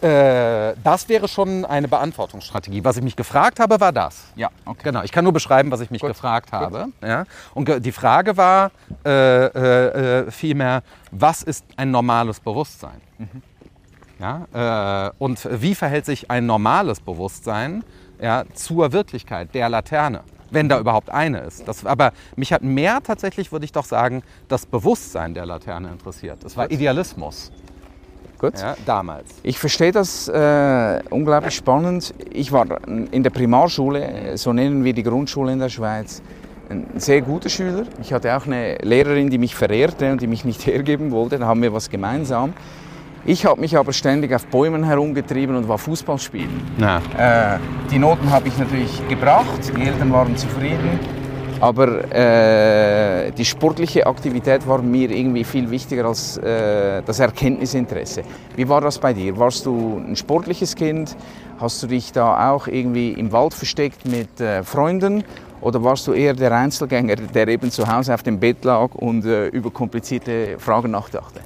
Äh, 0.03 0.75
das 0.85 1.09
wäre 1.09 1.27
schon 1.27 1.65
eine 1.65 1.89
Beantwortungsstrategie. 1.89 2.85
Was 2.85 2.99
ich 2.99 3.03
mich 3.03 3.17
gefragt 3.17 3.61
habe, 3.61 3.81
war 3.81 3.93
das. 3.93 4.25
Ja, 4.37 4.51
okay. 4.67 4.81
Genau, 4.85 5.03
ich 5.03 5.13
kann 5.13 5.25
nur 5.25 5.33
beschreiben, 5.33 5.71
was 5.71 5.81
ich 5.81 5.91
mich 5.91 6.03
gefragt 6.03 6.53
habe. 6.53 6.89
Ja? 7.03 7.25
Und 7.55 7.85
die 7.85 7.93
Frage 7.93 8.37
war 8.37 8.71
äh, 9.05 9.47
äh, 9.47 10.31
vielmehr, 10.31 10.83
was 11.11 11.43
ist 11.43 11.65
ein 11.77 11.91
normales 11.91 12.41
Bewusstsein? 12.41 13.01
Ja? 14.19 15.09
Äh, 15.09 15.13
und 15.19 15.49
wie 15.51 15.75
verhält 15.75 16.05
sich 16.05 16.31
ein 16.31 16.47
normales 16.47 17.01
Bewusstsein 17.01 17.83
ja, 18.21 18.45
zur 18.55 18.93
Wirklichkeit 18.93 19.55
der 19.55 19.69
Laterne? 19.69 20.21
Wenn 20.49 20.69
da 20.69 20.79
überhaupt 20.79 21.11
eine 21.11 21.41
ist. 21.41 21.67
Das, 21.67 21.85
aber 21.85 22.13
mich 22.37 22.53
hat 22.53 22.63
mehr 22.63 23.03
tatsächlich, 23.03 23.51
würde 23.51 23.65
ich 23.65 23.73
doch 23.73 23.85
sagen, 23.85 24.23
das 24.47 24.65
Bewusstsein 24.65 25.35
der 25.35 25.45
Laterne 25.45 25.89
interessiert. 25.91 26.45
Es 26.45 26.57
war 26.57 26.71
Idealismus 26.71 27.51
Gut. 28.39 28.59
ja, 28.59 28.77
damals. 28.85 29.27
Ich 29.43 29.59
verstehe 29.59 29.93
das 29.93 30.29
äh, 30.29 31.01
unglaublich 31.11 31.55
spannend. 31.55 32.15
Ich 32.33 32.53
war 32.53 32.67
in 32.87 33.23
der 33.23 33.31
Primarschule, 33.31 34.37
so 34.37 34.53
nennen 34.53 34.85
wir 34.85 34.93
die 34.93 35.03
Grundschule 35.03 35.53
in 35.53 35.59
der 35.59 35.69
Schweiz, 35.69 36.23
ein 36.69 36.87
sehr 36.97 37.23
guter 37.23 37.49
Schüler. 37.49 37.85
Ich 38.03 38.13
hatte 38.13 38.37
auch 38.37 38.47
eine 38.47 38.77
Lehrerin, 38.79 39.31
die 39.31 39.39
mich 39.39 39.55
verehrte 39.55 40.13
und 40.13 40.21
die 40.21 40.27
mich 40.27 40.45
nicht 40.45 40.67
hergeben 40.67 41.11
wollte. 41.11 41.39
Da 41.39 41.47
haben 41.47 41.63
wir 41.63 41.73
was 41.73 41.89
gemeinsam. 41.89 42.53
Ich 43.25 43.45
habe 43.45 43.61
mich 43.61 43.77
aber 43.77 43.93
ständig 43.93 44.33
auf 44.33 44.47
Bäumen 44.47 44.85
herumgetrieben 44.85 45.57
und 45.57 45.69
war 45.69 45.79
Fußball 45.79 46.19
spielen. 46.19 46.63
Ja. 46.79 47.57
Äh, 47.57 47.59
die 47.91 47.99
Noten 47.99 48.31
habe 48.31 48.47
ich 48.47 48.57
natürlich 48.57 49.03
gebracht, 49.09 49.73
die 49.77 49.83
Eltern 49.83 50.13
waren 50.13 50.37
zufrieden, 50.37 51.01
aber 51.61 52.13
äh, 52.13 53.31
die 53.33 53.45
sportliche 53.45 54.07
Aktivität 54.07 54.67
war 54.67 54.83
mir 54.83 55.11
irgendwie 55.11 55.45
viel 55.45 55.71
wichtiger 55.71 56.05
als 56.05 56.37
äh, 56.39 57.03
das 57.03 57.19
Erkenntnisinteresse. 57.19 58.23
Wie 58.57 58.69
war 58.69 58.81
das 58.81 58.99
bei 58.99 59.13
dir? 59.13 59.37
Warst 59.39 59.67
du 59.67 60.03
ein 60.07 60.17
sportliches 60.17 60.75
Kind? 60.75 61.17
Hast 61.59 61.83
du 61.83 61.87
dich 61.87 62.13
da 62.13 62.53
auch 62.53 62.67
irgendwie 62.67 63.13
im 63.13 63.33
Wald 63.33 63.55
versteckt 63.55 64.07
mit 64.07 64.41
äh, 64.41 64.63
Freunden? 64.63 65.25
Oder 65.63 65.83
warst 65.83 66.07
du 66.07 66.13
eher 66.13 66.35
der 66.35 66.53
Einzelgänger, 66.53 67.17
der 67.17 67.49
eben 67.49 67.71
zu 67.71 67.87
Hause 67.89 68.13
auf 68.15 68.23
dem 68.23 68.39
Bett 68.39 68.65
lag 68.65 68.95
und 68.95 69.25
äh, 69.25 69.49
über 69.49 69.71
komplizierte 69.71 70.59
Fragen 70.59 70.91
nachdachte? 70.91 71.41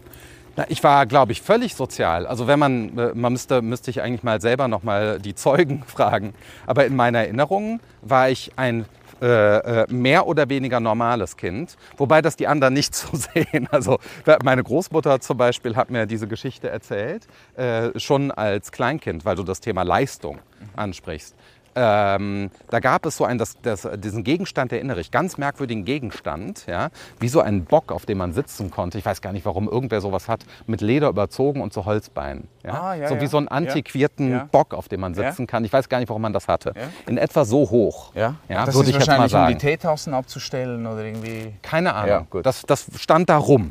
Na, 0.57 0.65
ich 0.69 0.83
war, 0.83 1.07
glaube 1.07 1.33
ich, 1.33 1.41
völlig 1.41 1.77
sozial. 1.77 2.27
Also 2.27 2.49
wenn 2.49 2.59
man, 2.59 2.99
äh, 2.99 3.13
man 3.15 3.33
müsste, 3.33 3.63
müsste 3.63 3.91
ich 3.91 4.03
eigentlich 4.03 4.25
mal 4.25 4.41
selber 4.41 4.67
noch 4.67 4.83
mal 4.83 5.21
die 5.21 5.35
Zeugen 5.35 5.85
fragen. 5.87 6.35
Aber 6.67 6.85
in 6.87 6.97
meiner 6.97 7.21
Erinnerung 7.21 7.81
war 8.03 8.29
ich 8.29 8.51
ein 8.57 8.85
äh, 9.21 9.83
äh, 9.83 9.93
mehr 9.93 10.27
oder 10.27 10.49
weniger 10.49 10.81
normales 10.81 11.37
Kind, 11.37 11.77
wobei 11.97 12.23
das 12.23 12.37
die 12.37 12.47
anderen 12.47 12.75
nicht 12.75 12.95
so 12.95 13.17
sehen. 13.17 13.69
Also 13.71 13.99
meine 14.43 14.63
Großmutter 14.63 15.21
zum 15.21 15.37
Beispiel 15.37 15.77
hat 15.77 15.91
mir 15.91 16.07
diese 16.07 16.27
Geschichte 16.27 16.71
erzählt, 16.71 17.27
äh, 17.57 17.99
schon 17.99 18.31
als 18.31 18.73
Kleinkind, 18.73 19.25
weil 19.25 19.37
du 19.37 19.43
das 19.43 19.61
Thema 19.61 19.83
Leistung 19.83 20.39
ansprichst. 20.77 21.35
Ähm, 21.75 22.51
da 22.69 22.81
gab 22.81 23.07
es 23.07 23.17
so 23.17 23.25
einen, 23.25 23.39
das, 23.39 23.57
das, 23.63 23.89
diesen 23.99 24.25
Gegenstand 24.25 24.73
erinnere 24.73 25.01
ich, 25.01 25.11
ganz 25.11 25.39
merkwürdigen 25.39 25.85
Gegenstand, 25.85 26.67
ja, 26.67 26.89
wie 27.21 27.29
so 27.29 27.41
ein 27.41 27.65
Bock, 27.65 27.93
auf 27.93 28.07
dem 28.07 28.19
man 28.19 28.33
sitzen 28.33 28.71
konnte. 28.71 28.99
Ich 28.99 29.07
weiß 29.07 29.21
gar 29.21 29.33
nicht, 29.33 29.47
warum 29.47 29.69
irgendwer 29.69 30.01
sowas 30.01 30.29
hat, 30.29 30.45
mit 30.67 30.81
Leder 30.81 31.09
überzogen 31.09 31.61
und 31.61 31.73
so 31.73 31.85
Holzbeinen. 31.85 32.49
Ja? 32.65 32.83
Ah, 32.83 32.95
ja, 32.95 33.09
so 33.09 33.15
ja. 33.15 33.21
wie 33.21 33.27
so 33.27 33.37
einen 33.37 33.49
antiquierten 33.49 34.31
Ja. 34.31 34.49
Bock, 34.51 34.75
auf 34.75 34.89
dem 34.89 35.01
man 35.01 35.15
sitzen 35.15 35.47
kann. 35.47 35.65
Ich 35.65 35.73
weiß 35.73 35.89
gar 35.89 35.99
nicht, 35.99 36.09
warum 36.09 36.23
man 36.23 36.33
das 36.33 36.49
hatte. 36.49 36.73
In 37.07 37.19
etwa 37.19 37.45
so 37.45 37.71
hoch, 37.71 38.13
Ja, 38.15 38.35
ja 38.49 38.67
das 38.67 38.75
würde 38.75 38.91
ist 38.91 38.97
ich 38.97 39.01
jetzt 39.01 39.07
mal 39.09 39.19
wahrscheinlich, 39.19 39.35
um 39.35 39.41
sagen. 39.41 39.59
die 39.59 39.67
Teetassen 39.67 40.15
abzustellen 40.15 40.87
oder 40.87 41.05
irgendwie. 41.05 41.55
Keine 41.63 41.95
Ahnung. 41.95 42.27
Das, 42.43 42.63
das 42.63 42.87
stand 42.97 43.29
da 43.29 43.37
rum. 43.37 43.71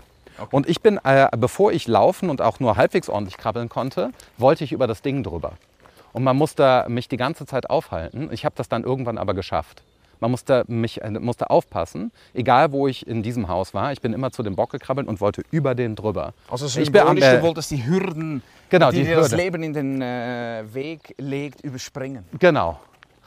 Und 0.52 0.70
ich 0.70 0.82
bin, 0.82 1.00
äh, 1.04 1.28
bevor 1.38 1.72
ich 1.74 1.88
laufen 1.88 2.30
und 2.30 2.42
auch 2.42 2.60
nur 2.60 2.78
halbwegs 2.78 3.10
ordentlich 3.10 3.38
krabbeln 3.38 3.68
konnte, 3.68 4.12
wollte 4.38 4.64
ich 4.64 4.72
über 4.72 4.88
das 4.88 5.02
Ding 5.02 5.24
drüber. 5.24 5.54
Und 6.14 6.24
man 6.24 6.36
musste 6.38 6.86
mich 6.88 7.08
die 7.08 7.18
ganze 7.18 7.46
Zeit 7.46 7.70
aufhalten. 7.70 8.30
Ich 8.32 8.46
habe 8.46 8.56
das 8.56 8.70
dann 8.70 8.84
irgendwann 8.84 9.18
aber 9.18 9.34
geschafft. 9.34 9.84
Man 10.22 10.32
musste, 10.32 10.66
mich, 10.68 11.02
äh, 11.02 11.12
musste 11.12 11.50
aufpassen, 11.50 12.12
egal 12.34 12.72
wo 12.74 12.88
ich 12.88 13.08
in 13.08 13.24
diesem 13.24 13.48
Haus 13.48 13.74
war. 13.74 13.94
Ich 13.94 14.02
bin 14.02 14.12
immer 14.12 14.32
zu 14.32 14.44
dem 14.44 14.56
Bock 14.56 14.72
gekrabbelt 14.72 15.08
und 15.08 15.22
wollte 15.22 15.44
über 15.52 15.76
den 15.76 15.96
drüber. 15.96 16.34
Also 16.50 16.66
ich 16.66 16.92
bin, 16.92 17.02
symbolisch, 17.02 17.24
äh, 17.24 17.38
du 17.38 17.44
wolltest 17.44 17.72
die 17.72 17.86
Hürden, 17.86 18.44
Genau, 18.70 18.92
die, 18.92 18.98
die 18.98 19.04
dir 19.06 19.16
das 19.16 19.32
Hürde. 19.32 19.44
Leben 19.44 19.64
in 19.64 19.74
den 19.74 20.02
äh, 20.02 20.64
Weg 20.74 21.16
legt, 21.18 21.62
überspringen. 21.62 22.26
Genau, 22.38 22.80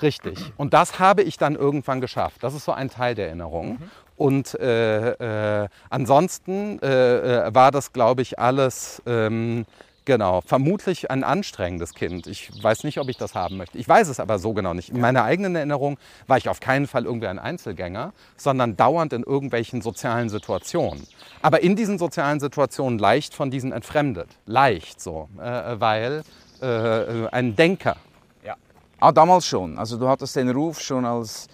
richtig. 0.02 0.38
Und 0.58 0.74
das 0.74 0.98
habe 0.98 1.22
ich 1.22 1.38
dann 1.38 1.54
irgendwann 1.56 2.02
geschafft. 2.02 2.42
Das 2.42 2.52
ist 2.52 2.64
so 2.66 2.72
ein 2.72 2.90
Teil 2.90 3.14
der 3.14 3.28
Erinnerung. 3.28 3.78
Und 4.16 4.54
äh, 4.60 5.62
äh, 5.62 5.68
ansonsten 5.88 6.78
äh, 6.82 7.54
war 7.54 7.70
das, 7.70 7.92
glaube 7.94 8.20
ich, 8.20 8.38
alles, 8.38 9.02
ähm, 9.06 9.64
genau, 10.04 10.40
vermutlich 10.40 11.10
ein 11.10 11.24
anstrengendes 11.24 11.94
Kind. 11.94 12.26
Ich 12.26 12.50
weiß 12.62 12.84
nicht, 12.84 12.98
ob 12.98 13.08
ich 13.08 13.16
das 13.16 13.34
haben 13.34 13.56
möchte. 13.56 13.78
Ich 13.78 13.88
weiß 13.88 14.08
es 14.08 14.20
aber 14.20 14.38
so 14.38 14.52
genau 14.52 14.74
nicht. 14.74 14.90
In 14.90 15.00
meiner 15.00 15.24
eigenen 15.24 15.54
Erinnerung 15.56 15.98
war 16.26 16.38
ich 16.38 16.48
auf 16.48 16.60
keinen 16.60 16.86
Fall 16.86 17.04
irgendwie 17.04 17.28
ein 17.28 17.38
Einzelgänger, 17.38 18.12
sondern 18.36 18.76
dauernd 18.76 19.12
in 19.12 19.22
irgendwelchen 19.22 19.82
sozialen 19.82 20.28
Situationen. 20.28 21.06
Aber 21.42 21.62
in 21.62 21.76
diesen 21.76 21.98
sozialen 21.98 22.40
Situationen 22.40 22.98
leicht 22.98 23.34
von 23.34 23.50
diesen 23.50 23.72
entfremdet. 23.72 24.28
Leicht 24.46 25.00
so, 25.00 25.28
äh, 25.38 25.80
weil 25.80 26.22
äh, 26.60 27.28
ein 27.28 27.56
Denker 27.56 27.96
Ah, 29.02 29.10
damals 29.10 29.44
schon. 29.46 29.76
Also 29.78 29.98
du 29.98 30.06
hattest 30.08 30.36
den 30.36 30.48
Ruf 30.50 30.80
schon 30.80 31.04
als 31.04 31.48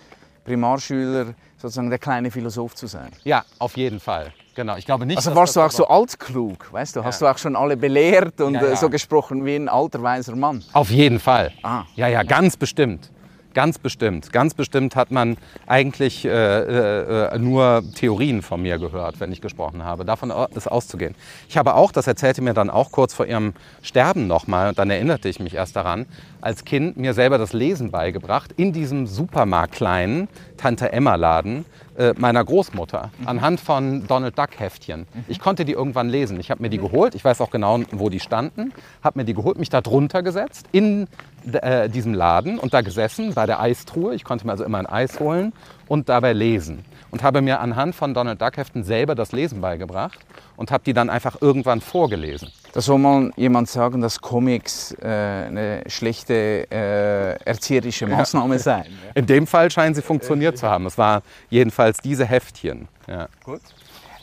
Primarschüler 0.45 1.33
sozusagen 1.57 1.89
der 1.89 1.99
kleine 1.99 2.31
Philosoph 2.31 2.75
zu 2.75 2.87
sein. 2.87 3.11
Ja, 3.25 3.43
auf 3.59 3.75
jeden 3.79 4.01
Fall. 4.01 4.35
Genau. 4.59 4.77
Ich 4.77 4.87
glaube 4.87 5.07
nicht. 5.07 5.17
Also 5.19 5.37
warst 5.37 5.55
du 5.55 5.61
auch 5.61 5.71
so 5.71 5.87
altklug, 5.87 6.73
weißt 6.73 6.97
du? 6.97 7.05
Hast 7.05 7.23
du 7.23 7.29
auch 7.29 7.39
schon 7.39 7.55
alle 7.55 7.77
belehrt 7.77 8.41
und 8.41 8.55
Ja, 8.55 8.65
ja. 8.65 8.73
äh, 8.73 8.77
so 8.77 8.91
gesprochen 8.91 9.45
wie 9.45 9.55
ein 9.55 9.69
alter 9.69 10.03
weiser 10.03 10.35
Mann? 10.35 10.65
Auf 10.73 10.91
jeden 10.91 11.21
Fall. 11.21 11.53
Ah. 11.63 11.85
Ja, 11.95 12.09
ja, 12.09 12.25
ganz 12.25 12.57
bestimmt. 12.57 13.09
Ganz 13.55 13.79
bestimmt. 13.79 14.33
Ganz 14.33 14.55
bestimmt 14.55 14.97
hat 14.97 15.13
man 15.13 15.37
eigentlich 15.69 16.25
äh, 16.25 16.29
äh, 16.31 17.35
äh, 17.35 17.39
nur 17.39 17.85
Theorien 17.95 18.43
von 18.43 18.61
mir 18.61 18.79
gehört, 18.79 19.21
wenn 19.21 19.31
ich 19.31 19.41
gesprochen 19.41 19.85
habe. 19.85 20.05
Davon 20.05 20.33
ist 20.55 20.67
auszugehen. 20.67 21.15
Ich 21.49 21.57
habe 21.57 21.75
auch, 21.75 21.93
das 21.93 22.09
erzählte 22.09 22.43
mir 22.43 22.53
dann 22.53 22.69
auch 22.69 22.91
kurz 22.91 23.15
vor 23.15 23.27
ihrem 23.27 23.55
Sterben 23.83 24.27
nochmal, 24.27 24.71
und 24.71 24.79
dann 24.79 24.91
erinnerte 24.91 25.29
ich 25.29 25.39
mich 25.39 25.55
erst 25.55 25.77
daran, 25.77 26.07
als 26.41 26.65
Kind 26.65 26.97
mir 26.97 27.15
selber 27.15 27.39
das 27.39 27.53
Lesen 27.53 27.91
beigebracht 27.93 28.53
in 28.57 28.73
diesem 28.73 29.07
Supermarkt 29.07 29.75
kleinen 29.75 30.29
Tante 30.57 30.93
Emma 30.93 31.15
Laden 31.15 31.65
äh, 31.99 32.15
meiner 32.17 32.45
Großmutter 32.45 33.11
anhand 33.27 33.59
von 33.61 34.07
Donald 34.07 34.39
Duck 34.39 34.59
Heftchen. 34.59 35.07
Ich 35.27 35.41
konnte 35.41 35.65
die 35.65 35.73
irgendwann 35.73 36.09
lesen. 36.09 36.39
Ich 36.39 36.51
habe 36.51 36.63
mir 36.63 36.71
die 36.71 36.79
geholt. 36.79 37.17
Ich 37.17 37.25
weiß 37.25 37.41
auch 37.41 37.51
genau, 37.51 37.81
wo 37.91 38.09
die 38.09 38.21
standen. 38.21 38.73
Habe 39.03 39.19
mir 39.19 39.25
die 39.25 39.35
geholt, 39.35 39.59
mich 39.59 39.69
da 39.69 39.81
drunter 39.81 40.23
gesetzt 40.23 40.67
in 40.71 41.09
äh, 41.51 41.89
diesem 41.89 42.15
Laden 42.15 42.59
und 42.59 42.73
da 42.73 42.83
gesessen 42.83 43.35
bei 43.35 43.47
der 43.47 43.61
Eistruhe. 43.61 44.15
Ich 44.15 44.23
konnte 44.23 44.47
mir 44.47 44.53
also 44.53 44.65
immer 44.65 44.79
ein 44.79 44.87
Eis 44.87 45.19
holen 45.19 45.53
und 45.89 46.09
dabei 46.09 46.35
lesen. 46.35 46.85
Und 47.11 47.23
habe 47.23 47.41
mir 47.41 47.61
anhand 47.61 47.95
von 47.95 48.13
Donald 48.13 48.41
Duck 48.41 48.57
Heften 48.59 48.85
selber 48.85 49.15
das 49.15 49.33
Lesen 49.33 49.61
beigebracht 49.61 50.19
und 50.57 50.71
habe 50.71 50.85
die 50.85 50.93
dann 50.93 51.09
einfach 51.09 51.41
irgendwann 51.41 51.81
vorgelesen. 51.81 52.51
Da 52.73 52.83
soll 52.83 52.99
mal 52.99 53.31
jemand 53.37 53.69
sagen, 53.69 54.01
dass 54.01 54.21
Comics 54.21 54.93
äh, 55.01 55.07
eine 55.07 55.83
schlechte 55.87 56.67
äh, 56.71 57.43
erzieherische 57.45 58.07
Maßnahme 58.07 58.59
seien. 58.59 58.99
In 59.15 59.25
dem 59.25 59.47
Fall 59.47 59.71
scheinen 59.71 59.95
sie 59.95 60.03
funktioniert 60.03 60.59
zu 60.59 60.69
haben. 60.69 60.85
Es 60.87 60.99
waren 60.99 61.23
jedenfalls 61.49 61.99
diese 61.99 62.27
Heftchen. 62.27 62.89
Ja. 63.07 63.29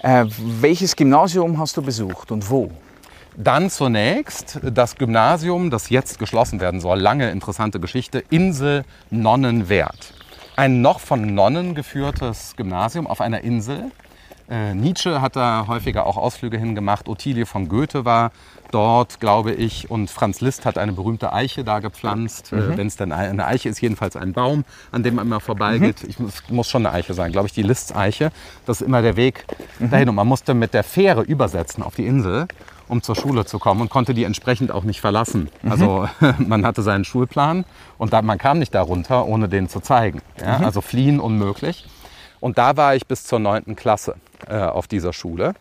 Äh, 0.04 0.26
welches 0.62 0.96
Gymnasium 0.96 1.58
hast 1.58 1.76
du 1.78 1.82
besucht 1.82 2.32
und 2.32 2.48
wo? 2.50 2.70
Dann 3.38 3.70
zunächst 3.70 4.60
das 4.64 4.96
Gymnasium, 4.96 5.70
das 5.70 5.90
jetzt 5.90 6.20
geschlossen 6.20 6.62
werden 6.62 6.80
soll. 6.80 7.00
Lange 7.00 7.32
interessante 7.32 7.80
Geschichte. 7.80 8.24
Insel 8.30 8.86
Nonnenwert. 9.10 10.14
Ein 10.58 10.82
noch 10.82 11.02
von 11.02 11.36
Nonnen 11.36 11.76
geführtes 11.76 12.56
Gymnasium 12.56 13.08
auf 13.08 13.20
einer 13.20 13.42
Insel 13.42 13.92
Äh, 14.48 14.76
Nietzsche 14.76 15.22
hat 15.22 15.36
da 15.36 15.66
häufiger 15.68 16.06
auch 16.06 16.18
Ausflüge 16.18 16.60
hingemacht. 16.60 17.10
Ottilie 17.10 17.48
von 17.48 17.68
Goethe 17.68 18.06
war 18.06 18.32
dort, 18.72 19.20
glaube 19.20 19.54
ich. 19.54 19.90
Und 19.90 20.10
Franz 20.10 20.42
Liszt 20.42 20.66
hat 20.66 20.78
eine 20.78 20.92
berühmte 20.94 21.34
Eiche 21.34 21.64
da 21.64 21.80
gepflanzt. 21.80 22.52
Mhm. 22.52 22.78
Wenn 22.78 22.88
es 22.88 22.96
denn 22.98 23.12
eine 23.12 23.46
Eiche 23.46 23.70
ist, 23.70 23.82
jedenfalls 23.82 24.16
ein 24.16 24.34
Baum, 24.34 24.66
an 24.92 25.04
dem 25.04 25.16
man 25.16 25.26
immer 25.28 25.40
vorbeigeht. 25.40 26.04
Mhm. 26.04 26.10
Ich 26.10 26.20
muss, 26.20 26.44
muss 26.50 26.70
schon 26.70 26.86
eine 26.86 26.96
Eiche 26.96 27.14
sein, 27.14 27.32
glaube 27.32 27.48
ich, 27.48 27.54
die 27.54 27.64
Liszt-Eiche. 27.64 28.32
Das 28.66 28.82
ist 28.82 28.88
immer 28.88 29.02
der 29.02 29.16
Weg 29.16 29.46
Mhm. 29.80 29.90
dahin. 29.90 30.10
Und 30.10 30.16
man 30.16 30.28
musste 30.28 30.54
mit 30.54 30.74
der 30.74 30.84
Fähre 30.84 31.22
übersetzen 31.22 31.84
auf 31.84 31.96
die 31.96 32.06
Insel, 32.06 32.48
um 32.88 33.02
zur 33.02 33.16
Schule 33.16 33.46
zu 33.46 33.58
kommen 33.60 33.82
und 33.82 33.90
konnte 33.90 34.14
die 34.14 34.24
entsprechend 34.24 34.72
auch 34.72 34.84
nicht 34.84 35.02
verlassen. 35.02 35.50
Mhm. 35.62 35.72
Also 35.72 36.10
man 36.40 36.66
hatte 36.66 36.82
seinen 36.82 37.04
Schulplan 37.06 37.66
und 37.98 38.14
da, 38.14 38.22
man 38.22 38.38
kam 38.38 38.60
nicht 38.60 38.74
darunter, 38.76 39.26
ohne 39.26 39.50
den 39.50 39.70
zu 39.70 39.80
zeigen. 39.80 40.22
Ja? 40.40 40.60
Mhm. 40.60 40.66
Also 40.66 40.82
fliehen 40.82 41.20
unmöglich. 41.20 41.88
Und 42.42 42.58
da 42.58 42.78
war 42.78 42.96
ich 42.96 43.08
bis 43.08 43.24
zur 43.24 43.40
9. 43.40 43.76
Klasse 43.76 44.16
äh, 44.48 44.58
auf 44.60 44.88
dieser 44.88 45.14
Schule. 45.14 45.54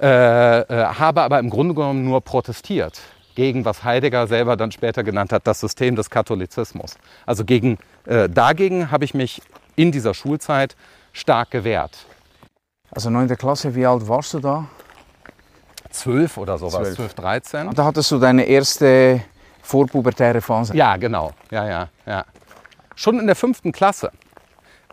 Äh, 0.00 0.60
äh, 0.60 0.84
habe 0.86 1.22
aber 1.22 1.38
im 1.38 1.50
Grunde 1.50 1.74
genommen 1.74 2.04
nur 2.04 2.20
protestiert 2.20 3.00
gegen, 3.34 3.64
was 3.64 3.84
Heidegger 3.84 4.26
selber 4.26 4.56
dann 4.56 4.72
später 4.72 5.02
genannt 5.02 5.32
hat, 5.32 5.46
das 5.46 5.60
System 5.60 5.96
des 5.96 6.10
Katholizismus. 6.10 6.96
Also 7.26 7.44
gegen, 7.44 7.78
äh, 8.06 8.28
dagegen 8.28 8.90
habe 8.90 9.04
ich 9.04 9.14
mich 9.14 9.42
in 9.76 9.92
dieser 9.92 10.14
Schulzeit 10.14 10.76
stark 11.12 11.50
gewehrt. 11.50 12.06
Also 12.90 13.10
9. 13.10 13.36
Klasse, 13.36 13.74
wie 13.74 13.86
alt 13.86 14.06
warst 14.08 14.34
du 14.34 14.40
da? 14.40 14.66
Zwölf 15.90 16.36
oder 16.38 16.58
sowas, 16.58 16.82
Zwölf. 16.82 16.96
zwölf, 16.96 17.14
13. 17.14 17.70
Da 17.74 17.84
hattest 17.84 18.10
du 18.10 18.18
deine 18.18 18.44
erste 18.44 19.20
vorpubertäre 19.62 20.40
Phase. 20.40 20.76
Ja, 20.76 20.96
genau. 20.96 21.32
Ja, 21.50 21.66
ja, 21.68 21.88
ja. 22.06 22.24
Schon 22.96 23.18
in 23.18 23.26
der 23.26 23.36
fünften 23.36 23.72
Klasse. 23.72 24.10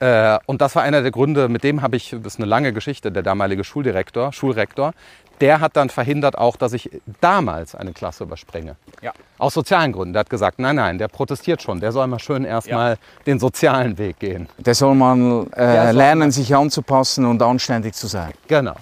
Äh, 0.02 0.40
und 0.48 0.62
das 0.62 0.76
war 0.76 0.82
einer 0.84 1.02
der 1.04 1.12
Gründe, 1.12 1.48
mit 1.48 1.64
dem 1.64 1.82
habe 1.84 1.96
ich, 1.96 2.10
das 2.10 2.34
ist 2.34 2.40
eine 2.40 2.48
lange 2.48 2.74
Geschichte, 2.74 3.12
der 3.12 3.22
damalige 3.22 3.64
Schuldirektor, 3.64 4.34
Schulrektor, 4.34 4.94
der 5.42 5.60
hat 5.60 5.76
dann 5.76 5.90
verhindert 5.90 6.38
auch, 6.38 6.56
dass 6.56 6.74
ich 6.74 6.90
damals 7.20 7.76
eine 7.76 7.94
Klasse 7.94 8.24
überspringe. 8.24 8.76
Ja. 9.02 9.12
Aus 9.38 9.54
sozialen 9.54 9.92
Gründen. 9.92 10.14
Der 10.14 10.22
hat 10.22 10.30
gesagt, 10.30 10.60
nein, 10.60 10.76
nein, 10.76 10.98
der 10.98 11.08
protestiert 11.08 11.62
schon. 11.62 11.80
Der 11.80 11.92
soll 11.92 12.06
mal 12.08 12.20
schön 12.20 12.46
erstmal 12.46 12.98
den 13.26 13.40
sozialen 13.40 13.98
Weg 13.98 14.20
gehen. 14.20 14.50
Der 14.58 14.76
soll 14.76 14.94
mal 14.96 15.48
äh, 15.52 15.56
Der 15.56 15.86
soll 15.88 15.96
lernen, 15.96 16.20
mal- 16.20 16.32
sich 16.32 16.56
anzupassen 16.56 17.26
und 17.26 17.42
anständig 17.42 17.94
zu 17.94 18.08
sein. 18.08 18.32
Genau. 18.48 18.76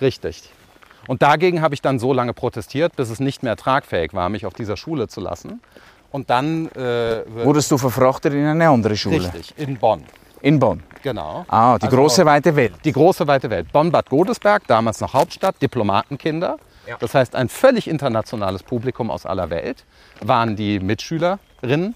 Richtig. 0.00 0.50
Und 1.08 1.22
dagegen 1.22 1.60
habe 1.62 1.74
ich 1.74 1.82
dann 1.82 1.98
so 1.98 2.12
lange 2.12 2.32
protestiert, 2.32 2.94
bis 2.96 3.10
es 3.10 3.20
nicht 3.20 3.42
mehr 3.42 3.56
tragfähig 3.56 4.14
war, 4.14 4.28
mich 4.28 4.46
auf 4.46 4.54
dieser 4.54 4.76
Schule 4.76 5.08
zu 5.08 5.20
lassen. 5.20 5.60
Und 6.10 6.30
dann 6.30 6.68
äh, 6.72 7.22
Wurdest 7.44 7.70
du 7.70 7.78
verfrachtet 7.78 8.32
in 8.34 8.44
eine 8.46 8.68
andere 8.68 8.96
Schule? 8.96 9.16
richtig 9.32 9.54
in 9.56 9.76
Bonn. 9.78 10.04
In 10.42 10.58
Bonn. 10.58 10.82
Genau. 11.02 11.44
Ah, 11.48 11.78
die 11.78 11.84
Also- 11.86 11.96
große 11.96 12.26
weite 12.26 12.54
Welt. 12.56 12.74
Die 12.84 12.92
große 12.92 13.26
weite 13.26 13.48
Welt. 13.48 13.72
Bonn-Bad 13.72 14.10
Godesberg, 14.10 14.66
damals 14.66 15.00
noch 15.00 15.14
Hauptstadt, 15.14 15.60
Diplomatenkinder. 15.62 16.56
Ja. 16.86 16.96
Das 16.98 17.14
heißt, 17.14 17.36
ein 17.36 17.48
völlig 17.48 17.88
internationales 17.88 18.64
Publikum 18.64 19.10
aus 19.10 19.24
aller 19.24 19.50
Welt 19.50 19.84
waren 20.20 20.56
die 20.56 20.80
Mitschülerinnen. 20.80 21.94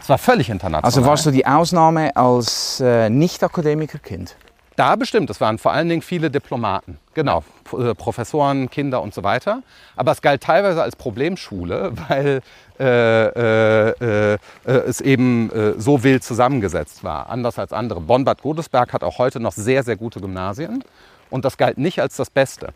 Es 0.00 0.08
war 0.08 0.18
völlig 0.18 0.50
international. 0.50 0.84
Also 0.84 1.04
warst 1.06 1.24
du 1.26 1.30
die 1.30 1.46
Ausnahme 1.46 2.14
als 2.16 2.80
äh, 2.80 3.08
Nicht-Akademikerkind? 3.10 4.36
Da 4.78 4.94
bestimmt, 4.94 5.28
es 5.28 5.40
waren 5.40 5.58
vor 5.58 5.72
allen 5.72 5.88
Dingen 5.88 6.02
viele 6.02 6.30
Diplomaten, 6.30 6.98
genau, 7.12 7.42
äh, 7.76 7.96
Professoren, 7.96 8.70
Kinder 8.70 9.02
und 9.02 9.12
so 9.12 9.24
weiter. 9.24 9.64
Aber 9.96 10.12
es 10.12 10.22
galt 10.22 10.40
teilweise 10.40 10.80
als 10.80 10.94
Problemschule, 10.94 11.90
weil 12.08 12.42
äh, 12.78 13.24
äh, 13.24 13.88
äh, 13.88 14.34
äh, 14.34 14.38
es 14.70 15.00
eben 15.00 15.50
äh, 15.50 15.80
so 15.80 16.04
wild 16.04 16.22
zusammengesetzt 16.22 17.02
war, 17.02 17.28
anders 17.28 17.58
als 17.58 17.72
andere. 17.72 18.00
Bonn-Bad 18.00 18.40
Godesberg 18.40 18.92
hat 18.92 19.02
auch 19.02 19.18
heute 19.18 19.40
noch 19.40 19.50
sehr, 19.50 19.82
sehr 19.82 19.96
gute 19.96 20.20
Gymnasien 20.20 20.84
und 21.28 21.44
das 21.44 21.56
galt 21.56 21.76
nicht 21.78 22.00
als 22.00 22.14
das 22.14 22.30
Beste. 22.30 22.68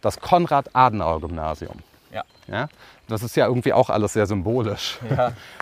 Das 0.00 0.20
Konrad-Adenauer-Gymnasium. 0.20 1.80
Ja. 2.12 2.22
Ja, 2.46 2.68
das 3.08 3.22
ist 3.22 3.36
ja 3.36 3.46
irgendwie 3.46 3.72
auch 3.72 3.90
alles 3.90 4.12
sehr 4.14 4.26
symbolisch. 4.26 4.98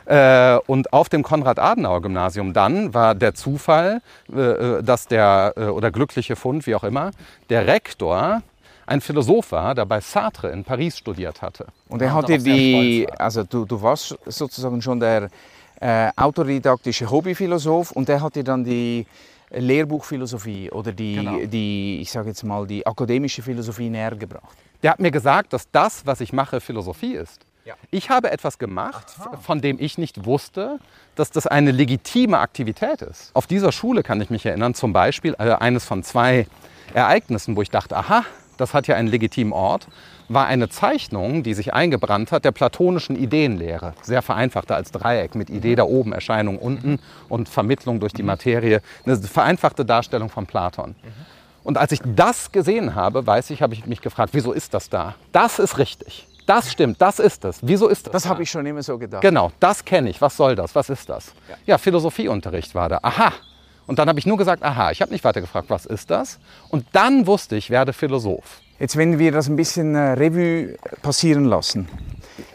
Äh, 0.09 0.59
und 0.69 0.93
auf 0.93 1.09
dem 1.09 1.25
Konrad-Adenauer-Gymnasium 1.25 2.53
dann 2.53 2.95
war 2.95 3.17
der 3.17 3.35
Zufall, 3.35 4.01
äh, 4.33 4.39
äh, 4.41 4.83
dass 4.85 5.09
der, 5.09 5.53
äh, 5.57 5.65
oder 5.65 5.91
glückliche 5.91 6.37
Fund, 6.37 6.65
wie 6.69 6.77
auch 6.77 6.85
immer, 6.85 7.11
der 7.51 7.67
Rektor 7.67 8.43
ein 8.87 9.01
Philosoph 9.01 9.51
war, 9.51 9.75
der 9.75 9.85
bei 9.85 9.99
Sartre 10.01 10.51
in 10.51 10.63
Paris 10.63 10.99
studiert 10.99 11.43
hatte. 11.43 11.67
Und 11.89 12.03
er 12.03 12.09
Ja, 12.09 12.15
hat 12.15 12.29
dir 12.29 12.39
darauf 12.39 12.43
sehr 12.45 12.55
die, 12.55 13.09
also 13.19 13.43
du, 13.43 13.65
du 13.65 13.83
warst 13.83 14.17
sozusagen 14.27 14.81
schon 14.81 15.01
der 15.01 15.29
äh, 15.81 16.09
autodidaktische 16.15 17.11
Hobbyphilosoph 17.11 17.91
und 17.91 18.09
der 18.09 18.21
hat 18.23 18.37
dir 18.37 18.45
dann 18.45 18.63
die 18.63 19.07
Lehrbuchphilosophie 19.51 20.71
oder 20.71 20.93
die, 20.93 21.17
Genau. 21.17 21.39
die 21.47 21.99
ich 22.01 22.11
sage 22.13 22.29
jetzt 22.29 22.45
mal, 22.45 22.65
die 22.67 22.87
akademische 22.87 23.43
Philosophie 23.43 23.89
näher 23.91 24.15
gebracht. 24.15 24.57
Der 24.83 24.93
hat 24.93 25.01
mir 25.01 25.11
gesagt, 25.11 25.53
dass 25.53 25.71
das, 25.71 26.07
was 26.07 26.21
ich 26.21 26.33
mache, 26.33 26.61
Philosophie 26.61 27.15
ist. 27.15 27.47
Ja. 27.65 27.75
Ich 27.91 28.11
habe 28.11 28.31
etwas 28.31 28.59
gemacht, 28.59 29.07
von 29.43 29.61
dem 29.61 29.79
ich 29.81 29.99
nicht 29.99 30.25
wusste, 30.25 30.79
dass 31.17 31.33
das 31.33 31.49
eine 31.49 31.73
legitime 31.73 32.39
Aktivität 32.39 33.03
ist. 33.03 33.31
Auf 33.35 33.49
dieser 33.49 33.73
Schule 33.73 34.05
kann 34.05 34.21
ich 34.21 34.31
mich 34.31 34.47
erinnern, 34.47 34.75
zum 34.75 34.93
Beispiel 34.93 35.35
äh, 35.39 35.51
eines 35.51 35.85
von 35.85 36.05
zwei 36.05 36.47
Ereignissen, 36.95 37.57
wo 37.57 37.63
ich 37.63 37.71
dachte, 37.71 37.97
aha, 37.97 38.25
das 38.57 38.73
hat 38.73 38.87
ja 38.87 38.95
einen 38.95 39.09
legitimen 39.09 39.53
Ort, 39.53 39.89
war 40.29 40.47
eine 40.47 40.69
Zeichnung, 40.69 41.43
die 41.43 41.55
sich 41.55 41.75
eingebrannt 41.75 42.33
hat, 42.33 42.45
der 42.45 42.53
platonischen 42.53 43.17
Ideenlehre. 43.17 43.95
Sehr 44.03 44.23
vereinfachte 44.23 44.75
als 44.75 44.93
Dreieck 44.93 45.35
mit 45.35 45.51
Idee 45.51 45.75
da 45.75 45.85
oben, 45.85 46.13
Erscheinung 46.13 46.59
unten 46.59 47.01
und 47.29 47.49
Vermittlung 47.49 48.01
durch 48.01 48.13
die 48.13 48.23
Materie. 48.23 48.81
Eine 49.05 49.17
vereinfachte 49.17 49.85
Darstellung 49.85 50.29
von 50.29 50.47
Platon. 50.47 50.95
Und 51.67 51.79
als 51.79 51.91
ich 51.91 52.01
das 52.05 52.53
gesehen 52.53 52.95
habe, 52.95 53.27
weiß 53.27 53.51
ich, 53.51 53.61
habe 53.61 53.75
ich 53.75 53.87
mich 53.87 54.01
gefragt, 54.01 54.35
wieso 54.35 54.53
ist 54.53 54.73
das 54.73 54.89
da? 54.89 55.17
Das 55.33 55.59
ist 55.59 55.79
richtig. 55.79 56.29
Das 56.47 56.71
stimmt, 56.71 57.03
das 57.03 57.19
ist 57.19 57.45
es. 57.45 57.59
Wieso 57.61 57.89
ist 57.89 58.07
das? 58.07 58.13
Das 58.13 58.23
da? 58.23 58.29
habe 58.29 58.45
ich 58.45 58.51
schon 58.53 58.65
immer 58.67 58.85
so 58.85 58.97
gedacht. 58.97 59.21
Genau, 59.21 59.51
das 59.59 59.85
kenne 59.85 60.09
ich. 60.09 60.21
Was 60.21 60.37
soll 60.37 60.55
das? 60.55 60.77
Was 60.77 60.91
ist 60.91 61.09
das? 61.09 61.33
Ja, 61.67 61.77
Philosophieunterricht 61.77 62.73
war 62.77 62.89
da. 62.89 63.01
Aha. 63.03 63.33
Und 63.89 63.99
dann 63.99 64.09
habe 64.09 64.17
ich 64.21 64.27
nur 64.27 64.37
gesagt, 64.37 64.63
aha. 64.63 64.93
Ich 64.93 65.03
habe 65.03 65.11
nicht 65.11 65.25
weiter 65.25 65.41
gefragt, 65.41 65.69
was 65.69 65.87
ist 65.87 66.09
das? 66.09 66.39
Und 66.69 66.87
dann 66.93 67.27
wusste 67.27 67.57
ich, 67.57 67.65
ich 67.65 67.71
werde 67.71 67.93
Philosoph. 67.93 68.61
Jetzt, 68.79 68.97
wenn 68.97 69.19
wir 69.19 69.33
das 69.33 69.49
ein 69.49 69.57
bisschen 69.57 69.97
äh, 69.97 70.13
Revue 70.13 70.77
passieren 71.03 71.47
lassen, 71.47 71.89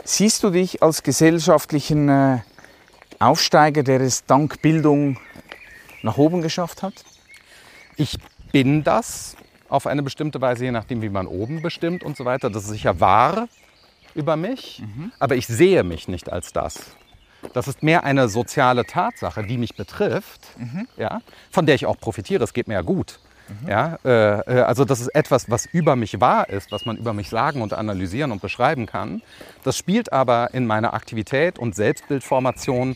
siehst 0.06 0.42
du 0.42 0.52
dich 0.52 0.82
als 0.82 1.04
gesellschaftlichen 1.04 2.08
äh, 2.08 2.38
Aufsteiger, 3.20 3.84
der 3.84 4.00
es 4.00 4.24
dank 4.26 4.62
Bildung 4.62 5.18
nach 6.02 6.18
oben 6.18 6.42
geschafft 6.42 6.82
hat? 6.82 6.94
Ich 7.98 8.18
bin 8.52 8.84
das 8.84 9.36
auf 9.70 9.88
eine 9.88 10.04
bestimmte 10.04 10.42
Weise, 10.42 10.66
je 10.66 10.72
nachdem, 10.72 11.02
wie 11.02 11.10
man 11.10 11.28
oben 11.28 11.62
bestimmt 11.62 12.04
und 12.04 12.18
so 12.18 12.26
weiter. 12.26 12.50
Das 12.50 12.64
ist 12.64 12.70
sicher 12.70 13.00
wahr 13.00 13.48
über 14.14 14.36
mich, 14.36 14.84
aber 15.20 15.36
ich 15.36 15.48
sehe 15.48 15.84
mich 15.84 16.08
nicht 16.08 16.32
als 16.32 16.52
das. 16.52 16.92
Das 17.54 17.68
ist 17.68 17.82
mehr 17.82 18.04
eine 18.04 18.28
soziale 18.28 18.86
Tatsache, 18.86 19.44
die 19.44 19.58
mich 19.58 19.76
betrifft, 19.76 20.42
ja, 20.98 21.22
von 21.50 21.66
der 21.66 21.76
ich 21.76 21.86
auch 21.86 21.98
profitiere. 21.98 22.44
Es 22.44 22.54
geht 22.54 22.68
mir 22.68 22.76
ja 22.76 22.82
gut. 22.82 23.20
Ja, 23.68 23.98
äh, 24.06 24.60
äh, 24.60 24.62
also 24.62 24.86
das 24.86 25.02
ist 25.02 25.10
etwas, 25.10 25.50
was 25.50 25.66
über 25.66 25.96
mich 25.96 26.22
wahr 26.22 26.50
ist, 26.50 26.72
was 26.72 26.86
man 26.86 26.98
über 26.98 27.14
mich 27.14 27.30
sagen 27.30 27.62
und 27.62 27.74
analysieren 27.74 28.32
und 28.32 28.42
beschreiben 28.42 28.86
kann. 28.86 29.22
Das 29.64 29.78
spielt 29.78 30.14
aber 30.14 30.54
in 30.54 30.66
meiner 30.66 30.94
Aktivität 30.94 31.60
und 31.60 31.76
Selbstbildformation 31.76 32.96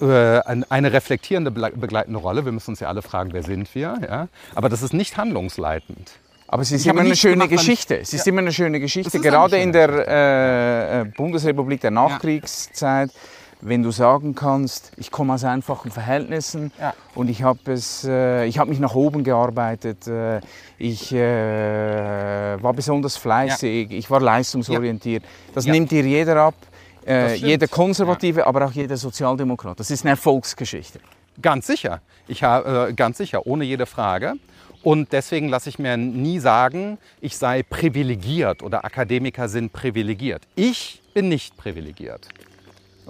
eine 0.00 0.92
reflektierende 0.92 1.50
begle- 1.50 1.76
begleitende 1.76 2.18
Rolle. 2.18 2.44
Wir 2.44 2.52
müssen 2.52 2.70
uns 2.70 2.80
ja 2.80 2.88
alle 2.88 3.02
fragen, 3.02 3.32
wer 3.32 3.42
sind 3.42 3.72
wir? 3.74 3.98
Ja? 4.02 4.28
Aber 4.54 4.68
das 4.68 4.82
ist 4.82 4.92
nicht 4.92 5.16
handlungsleitend. 5.16 6.12
Aber 6.48 6.62
es 6.62 6.70
ist 6.70 6.84
immer 6.86 7.00
eine 7.00 7.14
gemacht, 7.14 7.48
Geschichte. 7.50 7.98
Es 7.98 8.12
ist 8.12 8.26
Ja. 8.26 8.30
immer 8.32 8.42
eine 8.42 8.52
schöne 8.52 8.78
Geschichte, 8.78 9.06
Das 9.10 9.14
ist 9.14 9.20
eine 9.24 9.30
gerade 9.30 9.50
schöne 9.52 9.62
in 9.62 9.72
der 9.72 9.88
äh, 10.08 11.00
äh, 11.00 11.04
Bundesrepublik 11.04 11.80
der 11.80 11.90
Nachkriegszeit, 11.92 13.10
wenn 13.62 13.82
du 13.82 13.90
sagen 13.90 14.34
kannst, 14.34 14.92
ich 14.96 15.10
komme 15.10 15.32
aus 15.34 15.44
einfachen 15.44 15.90
Verhältnissen 15.90 16.72
Ja. 16.80 16.92
und 17.14 17.30
ich 17.30 17.42
habe 17.42 17.72
es, 17.72 18.04
äh, 18.04 18.44
ich 18.46 18.58
habe 18.58 18.68
mich 18.70 18.80
nach 18.80 18.94
oben 18.94 19.24
gearbeitet, 19.24 20.06
äh, 20.08 20.40
ich 20.78 21.12
äh, 21.14 22.62
war 22.62 22.72
besonders 22.74 23.16
fleißig, 23.16 23.90
ich 23.92 24.10
war 24.10 24.20
leistungsorientiert. 24.20 25.24
Das 25.54 25.64
Ja. 25.64 25.72
nimmt 25.72 25.90
dir 25.90 26.02
jeder 26.02 26.36
ab. 26.36 26.54
Äh, 27.06 27.34
jeder 27.34 27.68
Konservative, 27.68 28.46
aber 28.46 28.66
auch 28.66 28.72
jeder 28.72 28.96
Sozialdemokrat. 28.96 29.78
Das 29.80 29.90
ist 29.90 30.04
eine 30.04 30.10
Erfolgsgeschichte. 30.10 31.00
Ganz 31.40 31.66
sicher. 31.66 32.00
Ich 32.28 32.42
habe 32.42 32.88
äh, 32.90 32.92
ganz 32.92 33.18
sicher, 33.18 33.46
ohne 33.46 33.64
jede 33.64 33.86
Frage. 33.86 34.34
Und 34.82 35.12
deswegen 35.12 35.48
lasse 35.48 35.68
ich 35.68 35.78
mir 35.78 35.96
nie 35.96 36.40
sagen, 36.40 36.98
ich 37.20 37.36
sei 37.36 37.62
privilegiert 37.62 38.62
oder 38.62 38.84
Akademiker 38.84 39.48
sind 39.48 39.72
privilegiert. 39.72 40.42
Ich 40.56 41.00
bin 41.14 41.28
nicht 41.28 41.56
privilegiert. 41.56 42.28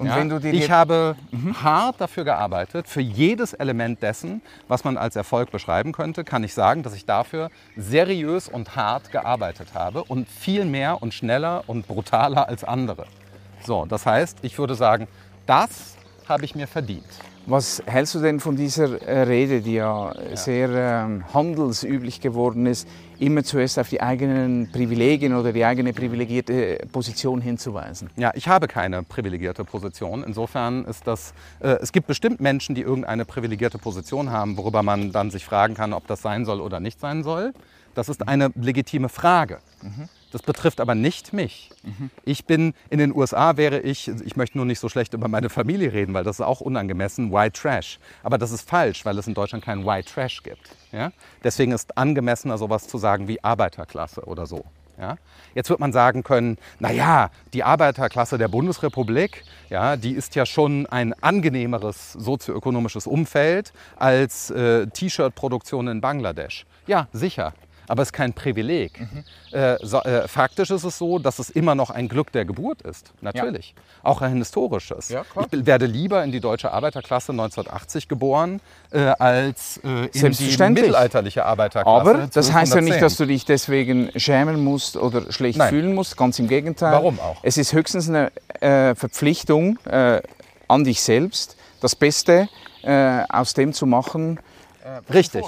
Ja? 0.02 0.24
ich 0.50 0.70
habe 0.70 1.16
hart 1.62 2.00
dafür 2.00 2.24
gearbeitet, 2.24 2.88
für 2.88 3.02
jedes 3.02 3.52
Element 3.52 4.02
dessen, 4.02 4.40
was 4.66 4.84
man 4.84 4.96
als 4.96 5.16
Erfolg 5.16 5.50
beschreiben 5.50 5.92
könnte, 5.92 6.24
kann 6.24 6.44
ich 6.44 6.54
sagen, 6.54 6.82
dass 6.82 6.94
ich 6.94 7.04
dafür 7.04 7.50
seriös 7.76 8.48
und 8.48 8.74
hart 8.74 9.12
gearbeitet 9.12 9.74
habe 9.74 10.02
und 10.04 10.28
viel 10.28 10.64
mehr 10.64 11.02
und 11.02 11.12
schneller 11.12 11.64
und 11.66 11.86
brutaler 11.86 12.48
als 12.48 12.64
andere. 12.64 13.06
So, 13.64 13.86
das 13.86 14.06
heißt, 14.06 14.38
ich 14.42 14.58
würde 14.58 14.74
sagen, 14.74 15.08
das 15.46 15.96
habe 16.28 16.44
ich 16.44 16.54
mir 16.54 16.66
verdient. 16.66 17.06
Was 17.46 17.82
hältst 17.86 18.14
du 18.14 18.20
denn 18.20 18.38
von 18.38 18.54
dieser 18.54 19.02
äh, 19.02 19.22
Rede, 19.22 19.62
die 19.62 19.74
ja, 19.74 20.14
ja. 20.14 20.36
sehr 20.36 20.68
ähm, 20.70 21.24
handelsüblich 21.34 22.20
geworden 22.20 22.66
ist, 22.66 22.86
immer 23.18 23.42
zuerst 23.42 23.80
auf 23.80 23.88
die 23.88 24.00
eigenen 24.00 24.70
Privilegien 24.70 25.34
oder 25.34 25.52
die 25.52 25.64
eigene 25.64 25.92
privilegierte 25.92 26.78
Position 26.92 27.40
hinzuweisen? 27.40 28.10
Ja, 28.16 28.30
ich 28.34 28.46
habe 28.46 28.68
keine 28.68 29.02
privilegierte 29.02 29.64
Position. 29.64 30.22
Insofern 30.22 30.84
ist 30.84 31.04
das, 31.08 31.34
äh, 31.58 31.78
es 31.80 31.90
gibt 31.90 32.06
bestimmt 32.06 32.40
Menschen, 32.40 32.76
die 32.76 32.82
irgendeine 32.82 33.24
privilegierte 33.24 33.78
Position 33.78 34.30
haben, 34.30 34.56
worüber 34.56 34.84
man 34.84 35.10
dann 35.10 35.32
sich 35.32 35.44
fragen 35.44 35.74
kann, 35.74 35.92
ob 35.92 36.06
das 36.06 36.22
sein 36.22 36.44
soll 36.44 36.60
oder 36.60 36.78
nicht 36.78 37.00
sein 37.00 37.24
soll. 37.24 37.52
Das 37.96 38.08
ist 38.08 38.26
eine 38.28 38.52
legitime 38.54 39.08
Frage. 39.08 39.58
Mhm. 39.82 40.08
Das 40.32 40.42
betrifft 40.42 40.80
aber 40.80 40.94
nicht 40.94 41.32
mich. 41.32 41.70
Mhm. 41.82 42.10
Ich 42.24 42.46
bin, 42.46 42.74
in 42.88 42.98
den 42.98 43.14
USA 43.14 43.56
wäre 43.58 43.80
ich, 43.80 44.08
ich 44.08 44.34
möchte 44.34 44.56
nur 44.56 44.66
nicht 44.66 44.80
so 44.80 44.88
schlecht 44.88 45.12
über 45.12 45.28
meine 45.28 45.50
Familie 45.50 45.92
reden, 45.92 46.14
weil 46.14 46.24
das 46.24 46.36
ist 46.36 46.46
auch 46.46 46.60
unangemessen, 46.60 47.30
White 47.32 47.60
Trash. 47.60 48.00
Aber 48.22 48.38
das 48.38 48.50
ist 48.50 48.68
falsch, 48.68 49.04
weil 49.04 49.18
es 49.18 49.26
in 49.26 49.34
Deutschland 49.34 49.62
keinen 49.62 49.86
White 49.86 50.10
Trash 50.10 50.42
gibt. 50.42 50.70
Ja? 50.90 51.12
Deswegen 51.44 51.72
ist 51.72 51.96
angemessener 51.98 52.56
sowas 52.56 52.88
zu 52.88 52.96
sagen 52.96 53.28
wie 53.28 53.44
Arbeiterklasse 53.44 54.22
oder 54.22 54.46
so. 54.46 54.64
Ja? 54.98 55.16
Jetzt 55.54 55.68
wird 55.68 55.80
man 55.80 55.92
sagen 55.92 56.22
können, 56.22 56.56
naja, 56.78 57.30
die 57.52 57.62
Arbeiterklasse 57.62 58.38
der 58.38 58.48
Bundesrepublik, 58.48 59.44
ja, 59.68 59.96
die 59.96 60.12
ist 60.12 60.34
ja 60.34 60.46
schon 60.46 60.86
ein 60.86 61.12
angenehmeres 61.22 62.14
sozioökonomisches 62.14 63.06
Umfeld 63.06 63.72
als 63.96 64.50
äh, 64.50 64.86
T-Shirt-Produktion 64.86 65.88
in 65.88 66.00
Bangladesch. 66.00 66.64
Ja, 66.86 67.08
sicher 67.12 67.52
aber 67.92 68.00
es 68.00 68.08
ist 68.08 68.12
kein 68.14 68.32
Privileg. 68.32 69.00
Mhm. 69.00 69.24
Äh, 69.54 69.76
so, 69.82 69.98
äh, 69.98 70.26
faktisch 70.26 70.70
ist 70.70 70.82
es 70.82 70.96
so, 70.96 71.18
dass 71.18 71.38
es 71.38 71.50
immer 71.50 71.74
noch 71.74 71.90
ein 71.90 72.08
Glück 72.08 72.32
der 72.32 72.46
Geburt 72.46 72.80
ist, 72.80 73.12
natürlich. 73.20 73.74
Ja. 73.76 73.82
Auch 74.10 74.22
ein 74.22 74.38
historisches. 74.38 75.10
Ja, 75.10 75.26
ich 75.50 75.66
werde 75.66 75.84
lieber 75.84 76.24
in 76.24 76.32
die 76.32 76.40
deutsche 76.40 76.72
Arbeiterklasse 76.72 77.32
1980 77.32 78.08
geboren, 78.08 78.62
äh, 78.92 79.00
als 79.18 79.78
äh, 79.84 80.06
in 80.06 80.32
die 80.32 80.56
mittelalterliche 80.56 81.44
Arbeiterklasse. 81.44 82.10
Aber 82.10 82.28
das 82.32 82.50
heißt 82.50 82.74
ja 82.74 82.80
nicht, 82.80 83.02
dass 83.02 83.18
du 83.18 83.26
dich 83.26 83.44
deswegen 83.44 84.10
schämen 84.16 84.64
musst 84.64 84.96
oder 84.96 85.30
schlecht 85.30 85.58
Nein. 85.58 85.68
fühlen 85.68 85.94
musst, 85.94 86.16
ganz 86.16 86.38
im 86.38 86.48
Gegenteil. 86.48 86.92
Warum 86.92 87.20
auch? 87.20 87.36
Es 87.42 87.58
ist 87.58 87.74
höchstens 87.74 88.08
eine 88.08 88.32
äh, 88.60 88.94
Verpflichtung 88.94 89.78
äh, 89.84 90.22
an 90.66 90.84
dich 90.84 91.02
selbst, 91.02 91.58
das 91.82 91.94
Beste 91.94 92.48
aus 92.84 93.54
dem 93.54 93.72
zu 93.72 93.86
machen, 93.86 94.40
Richtig. 95.12 95.44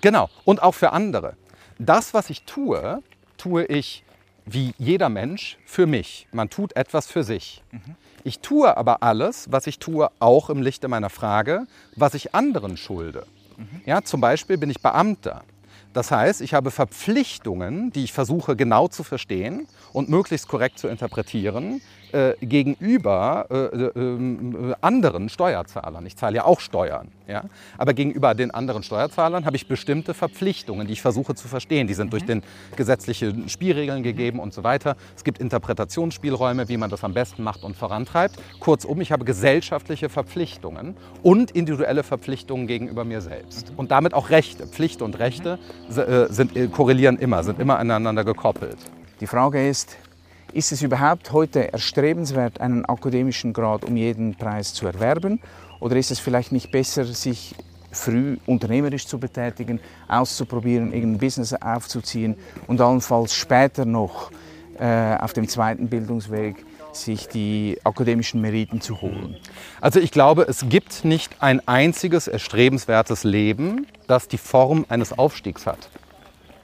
Genau. 0.00 0.28
Und 0.44 0.60
auch 0.60 0.72
für 0.72 0.90
andere 0.90 1.36
das, 1.78 2.14
was 2.14 2.30
ich 2.30 2.44
tue, 2.44 3.02
tue 3.36 3.64
ich 3.64 4.04
wie 4.44 4.74
jeder 4.78 5.08
Mensch 5.08 5.58
für 5.64 5.86
mich. 5.86 6.26
Man 6.32 6.50
tut 6.50 6.74
etwas 6.76 7.06
für 7.06 7.24
sich. 7.24 7.62
Mhm. 7.70 7.96
Ich 8.24 8.40
tue 8.40 8.76
aber 8.76 9.02
alles, 9.02 9.50
was 9.50 9.66
ich 9.66 9.78
tue, 9.78 10.08
auch 10.18 10.50
im 10.50 10.62
Lichte 10.62 10.88
meiner 10.88 11.10
Frage, 11.10 11.66
was 11.96 12.14
ich 12.14 12.34
anderen 12.34 12.76
schulde. 12.76 13.26
Mhm. 13.56 13.80
Ja, 13.84 14.02
zum 14.02 14.20
Beispiel 14.20 14.58
bin 14.58 14.70
ich 14.70 14.80
Beamter. 14.80 15.42
Das 15.92 16.10
heißt, 16.10 16.40
ich 16.40 16.54
habe 16.54 16.70
Verpflichtungen, 16.70 17.92
die 17.92 18.04
ich 18.04 18.12
versuche 18.12 18.56
genau 18.56 18.88
zu 18.88 19.02
verstehen 19.02 19.66
und 19.92 20.08
möglichst 20.08 20.48
korrekt 20.48 20.78
zu 20.78 20.88
interpretieren, 20.88 21.80
äh, 22.12 22.34
gegenüber 22.42 23.46
äh, 23.50 23.56
äh, 23.56 24.74
anderen 24.82 25.30
Steuerzahlern. 25.30 26.04
Ich 26.04 26.14
zahle 26.16 26.36
ja 26.36 26.44
auch 26.44 26.60
Steuern. 26.60 27.08
Ja? 27.26 27.44
Aber 27.78 27.94
gegenüber 27.94 28.34
den 28.34 28.50
anderen 28.50 28.82
Steuerzahlern 28.82 29.46
habe 29.46 29.56
ich 29.56 29.66
bestimmte 29.66 30.12
Verpflichtungen, 30.12 30.86
die 30.86 30.92
ich 30.92 31.00
versuche 31.00 31.34
zu 31.34 31.48
verstehen. 31.48 31.86
Die 31.86 31.94
sind 31.94 32.08
mhm. 32.08 32.10
durch 32.10 32.26
den 32.26 32.42
gesetzlichen 32.76 33.48
Spielregeln 33.48 34.02
gegeben 34.02 34.40
und 34.40 34.52
so 34.52 34.62
weiter. 34.62 34.96
Es 35.16 35.24
gibt 35.24 35.38
Interpretationsspielräume, 35.38 36.68
wie 36.68 36.76
man 36.76 36.90
das 36.90 37.02
am 37.02 37.14
besten 37.14 37.42
macht 37.42 37.64
und 37.64 37.76
vorantreibt. 37.76 38.36
Kurzum, 38.60 39.00
ich 39.00 39.10
habe 39.10 39.24
gesellschaftliche 39.24 40.10
Verpflichtungen 40.10 40.96
und 41.22 41.52
individuelle 41.52 42.02
Verpflichtungen 42.02 42.66
gegenüber 42.66 43.04
mir 43.04 43.22
selbst. 43.22 43.72
Mhm. 43.72 43.78
Und 43.78 43.90
damit 43.90 44.12
auch 44.12 44.28
Rechte. 44.28 44.66
Pflicht 44.66 45.00
und 45.00 45.18
Rechte 45.18 45.58
äh, 45.58 45.81
sind, 45.88 46.56
äh, 46.56 46.68
korrelieren 46.68 47.18
immer, 47.18 47.42
sind 47.42 47.58
immer 47.58 47.78
aneinander 47.78 48.24
gekoppelt. 48.24 48.78
Die 49.20 49.26
Frage 49.26 49.68
ist, 49.68 49.96
ist 50.52 50.72
es 50.72 50.82
überhaupt 50.82 51.32
heute 51.32 51.72
erstrebenswert, 51.72 52.60
einen 52.60 52.84
akademischen 52.84 53.52
Grad 53.52 53.84
um 53.84 53.96
jeden 53.96 54.34
Preis 54.34 54.74
zu 54.74 54.86
erwerben? 54.86 55.40
Oder 55.80 55.96
ist 55.96 56.10
es 56.10 56.18
vielleicht 56.18 56.52
nicht 56.52 56.70
besser, 56.70 57.04
sich 57.04 57.54
früh 57.90 58.36
unternehmerisch 58.46 59.06
zu 59.06 59.18
betätigen, 59.18 59.80
auszuprobieren, 60.08 60.92
irgendein 60.92 61.18
Business 61.18 61.54
aufzuziehen 61.54 62.36
und 62.66 62.80
allenfalls 62.80 63.34
später 63.34 63.84
noch 63.84 64.30
äh, 64.78 65.16
auf 65.16 65.32
dem 65.32 65.48
zweiten 65.48 65.88
Bildungsweg 65.88 66.64
sich 66.92 67.28
die 67.28 67.78
akademischen 67.84 68.40
Meriten 68.40 68.80
zu 68.80 69.00
holen? 69.00 69.36
Also 69.80 70.00
ich 70.00 70.10
glaube, 70.10 70.46
es 70.48 70.68
gibt 70.68 71.04
nicht 71.04 71.42
ein 71.42 71.66
einziges 71.66 72.28
erstrebenswertes 72.28 73.24
Leben, 73.24 73.86
das 74.06 74.28
die 74.28 74.38
Form 74.38 74.86
eines 74.88 75.16
Aufstiegs 75.16 75.66
hat. 75.66 75.88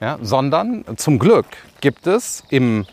Ja, 0.00 0.18
sondern 0.22 0.84
zum 0.96 1.18
Glück 1.18 1.46
gibt 1.80 2.06
es 2.06 2.44
im 2.50 2.86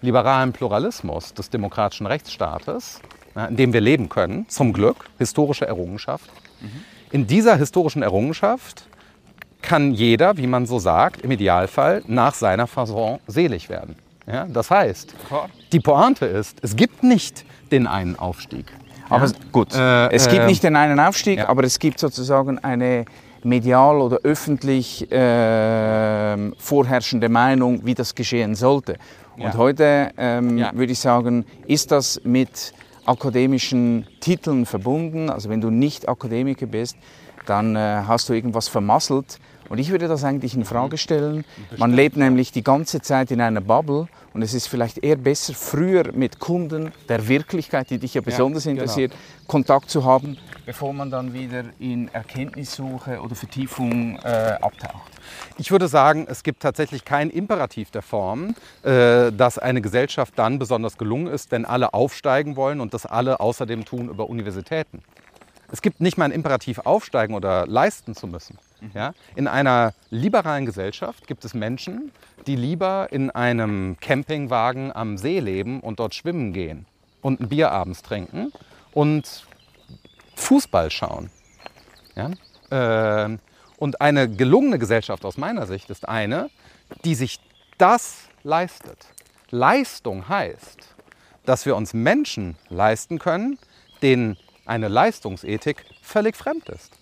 liberalen 0.00 0.52
Pluralismus 0.52 1.34
des 1.34 1.50
demokratischen 1.50 2.06
Rechtsstaates, 2.06 3.00
in 3.48 3.56
dem 3.56 3.72
wir 3.72 3.80
leben 3.80 4.08
können, 4.08 4.48
zum 4.48 4.72
Glück, 4.72 5.10
historische 5.18 5.66
Errungenschaft. 5.66 6.30
Mhm. 6.60 6.84
In 7.12 7.26
dieser 7.26 7.56
historischen 7.56 8.02
Errungenschaft 8.02 8.86
kann 9.60 9.92
jeder, 9.92 10.36
wie 10.36 10.46
man 10.46 10.66
so 10.66 10.78
sagt, 10.78 11.20
im 11.22 11.30
Idealfall 11.30 12.02
nach 12.06 12.34
seiner 12.34 12.66
Fasson 12.66 13.20
selig 13.26 13.68
werden. 13.68 13.96
Ja, 14.26 14.46
das 14.46 14.70
heißt, 14.70 15.14
die 15.72 15.80
Pointe 15.80 16.26
ist, 16.26 16.58
es 16.62 16.76
gibt 16.76 17.02
nicht 17.02 17.44
den 17.70 17.86
einen 17.86 18.18
Aufstieg. 18.18 18.66
Aber 19.08 19.26
ja? 19.26 19.32
gut, 19.50 19.74
äh, 19.74 20.10
es 20.10 20.28
gibt 20.28 20.42
äh, 20.42 20.46
nicht 20.46 20.62
den 20.62 20.76
einen 20.76 21.00
Aufstieg, 21.00 21.38
ja. 21.38 21.48
aber 21.48 21.64
es 21.64 21.78
gibt 21.78 21.98
sozusagen 21.98 22.58
eine 22.58 23.04
medial 23.44 24.00
oder 24.00 24.18
öffentlich 24.22 25.10
äh, 25.10 26.50
vorherrschende 26.58 27.28
Meinung, 27.28 27.84
wie 27.84 27.94
das 27.94 28.14
geschehen 28.14 28.54
sollte. 28.54 28.96
Und 29.36 29.42
ja. 29.42 29.54
heute 29.54 30.10
ähm, 30.16 30.64
würde 30.72 30.92
ich 30.92 31.00
sagen, 31.00 31.44
ist 31.66 31.90
das 31.90 32.20
mit 32.24 32.72
akademischen 33.04 34.06
Titeln 34.20 34.66
verbunden. 34.66 35.30
Also 35.30 35.48
wenn 35.48 35.60
du 35.60 35.70
nicht 35.70 36.08
Akademiker 36.08 36.66
bist, 36.66 36.96
dann 37.46 37.74
äh, 37.74 38.02
hast 38.06 38.28
du 38.28 38.34
irgendwas 38.34 38.68
vermasselt. 38.68 39.38
Und 39.72 39.78
ich 39.78 39.90
würde 39.90 40.06
das 40.06 40.22
eigentlich 40.22 40.54
in 40.54 40.66
Frage 40.66 40.98
stellen. 40.98 41.46
Man 41.78 41.94
lebt 41.94 42.18
nämlich 42.18 42.52
die 42.52 42.62
ganze 42.62 43.00
Zeit 43.00 43.30
in 43.30 43.40
einer 43.40 43.62
Bubble 43.62 44.06
und 44.34 44.42
es 44.42 44.52
ist 44.52 44.66
vielleicht 44.66 44.98
eher 44.98 45.16
besser, 45.16 45.54
früher 45.54 46.12
mit 46.12 46.40
Kunden 46.40 46.92
der 47.08 47.26
Wirklichkeit, 47.26 47.88
die 47.88 47.96
dich 47.96 48.12
ja 48.12 48.20
besonders 48.20 48.66
ja, 48.66 48.72
genau. 48.72 48.82
interessiert, 48.82 49.14
Kontakt 49.46 49.88
zu 49.88 50.04
haben, 50.04 50.36
bevor 50.66 50.92
man 50.92 51.10
dann 51.10 51.32
wieder 51.32 51.64
in 51.78 52.08
Erkenntnissuche 52.08 53.18
oder 53.22 53.34
Vertiefung 53.34 54.16
äh, 54.16 54.58
abtaucht. 54.60 55.10
Ich 55.56 55.70
würde 55.70 55.88
sagen, 55.88 56.26
es 56.28 56.42
gibt 56.42 56.60
tatsächlich 56.60 57.06
kein 57.06 57.30
Imperativ 57.30 57.90
der 57.90 58.02
Form, 58.02 58.54
äh, 58.82 59.32
dass 59.32 59.56
eine 59.56 59.80
Gesellschaft 59.80 60.34
dann 60.36 60.58
besonders 60.58 60.98
gelungen 60.98 61.28
ist, 61.28 61.50
wenn 61.50 61.64
alle 61.64 61.94
aufsteigen 61.94 62.56
wollen 62.56 62.78
und 62.78 62.92
das 62.92 63.06
alle 63.06 63.40
außerdem 63.40 63.86
tun 63.86 64.10
über 64.10 64.28
Universitäten. 64.28 65.00
Es 65.70 65.80
gibt 65.80 66.02
nicht 66.02 66.18
mal 66.18 66.26
ein 66.26 66.32
Imperativ 66.32 66.80
aufsteigen 66.80 67.34
oder 67.34 67.66
leisten 67.66 68.14
zu 68.14 68.26
müssen. 68.26 68.58
Mhm. 68.82 68.90
Ja? 68.94 69.14
In 69.36 69.48
einer 69.48 69.94
liberalen 70.10 70.66
Gesellschaft 70.66 71.26
gibt 71.26 71.44
es 71.44 71.54
Menschen, 71.54 72.12
die 72.46 72.56
lieber 72.56 73.08
in 73.10 73.30
einem 73.30 73.96
Campingwagen 74.00 74.94
am 74.94 75.16
See 75.16 75.40
leben 75.40 75.80
und 75.80 76.00
dort 76.00 76.14
schwimmen 76.14 76.52
gehen 76.52 76.86
und 77.20 77.40
ein 77.40 77.48
Bier 77.48 77.70
abends 77.70 78.02
trinken 78.02 78.52
und 78.92 79.46
Fußball 80.34 80.90
schauen. 80.90 81.30
Ja? 82.16 82.30
Äh, 83.26 83.38
und 83.78 84.00
eine 84.00 84.28
gelungene 84.28 84.78
Gesellschaft 84.78 85.24
aus 85.24 85.36
meiner 85.36 85.66
Sicht 85.66 85.90
ist 85.90 86.08
eine, 86.08 86.50
die 87.04 87.14
sich 87.14 87.40
das 87.78 88.28
leistet. 88.42 89.06
Leistung 89.50 90.28
heißt, 90.28 90.94
dass 91.44 91.66
wir 91.66 91.76
uns 91.76 91.94
Menschen 91.94 92.56
leisten 92.68 93.18
können, 93.18 93.58
denen 94.02 94.36
eine 94.66 94.88
Leistungsethik 94.88 95.84
völlig 96.00 96.36
fremd 96.36 96.68
ist. 96.68 96.92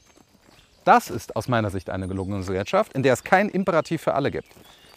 Das 0.90 1.08
ist 1.08 1.36
aus 1.36 1.46
meiner 1.46 1.70
Sicht 1.70 1.88
eine 1.88 2.08
gelungene 2.08 2.38
Gesellschaft, 2.38 2.94
in 2.94 3.04
der 3.04 3.12
es 3.12 3.22
kein 3.22 3.48
Imperativ 3.48 4.02
für 4.02 4.14
alle 4.14 4.32
gibt, 4.32 4.48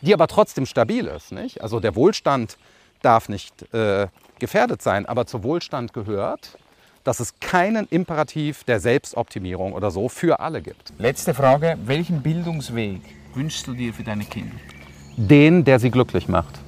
die 0.02 0.12
aber 0.12 0.26
trotzdem 0.26 0.66
stabil 0.66 1.06
ist. 1.06 1.32
Nicht? 1.32 1.62
Also 1.62 1.80
der 1.80 1.96
Wohlstand 1.96 2.58
darf 3.04 3.30
nicht 3.30 3.72
äh, 3.76 4.08
gefährdet 4.40 4.82
sein, 4.82 5.06
aber 5.06 5.28
zu 5.28 5.44
Wohlstand 5.44 5.94
gehört, 5.94 6.58
dass 7.04 7.20
es 7.20 7.40
keinen 7.40 7.88
Imperativ 7.90 8.64
der 8.64 8.80
Selbstoptimierung 8.80 9.74
oder 9.74 9.92
so 9.92 10.10
für 10.10 10.40
alle 10.40 10.64
gibt. 10.64 10.94
Letzte 10.98 11.36
Frage, 11.36 11.78
welchen 11.86 12.24
Bildungsweg 12.24 13.02
wünschst 13.36 13.68
du 13.68 13.76
dir 13.76 13.94
für 13.94 14.04
deine 14.04 14.26
Kinder? 14.26 14.56
Den, 15.16 15.64
der 15.64 15.78
sie 15.78 15.92
glücklich 15.92 16.28
macht. 16.28 16.60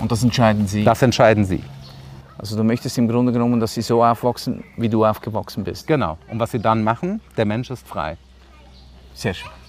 Und 0.00 0.10
das 0.10 0.22
entscheiden 0.22 0.66
Sie? 0.66 0.84
Das 0.84 1.02
entscheiden 1.02 1.44
Sie. 1.44 1.62
Also 2.38 2.56
du 2.56 2.64
möchtest 2.64 2.96
im 2.96 3.08
Grunde 3.08 3.30
genommen, 3.30 3.60
dass 3.60 3.74
sie 3.74 3.82
so 3.82 4.02
aufwachsen, 4.02 4.64
wie 4.78 4.88
du 4.88 5.04
aufgewachsen 5.04 5.64
bist. 5.64 5.86
Genau. 5.86 6.16
Und 6.30 6.40
was 6.40 6.52
sie 6.52 6.60
dann 6.60 6.82
machen, 6.82 7.20
der 7.36 7.44
Mensch 7.44 7.68
ist 7.68 7.86
frei. 7.86 8.16
Sehr 9.14 9.32
schön. 9.32 9.63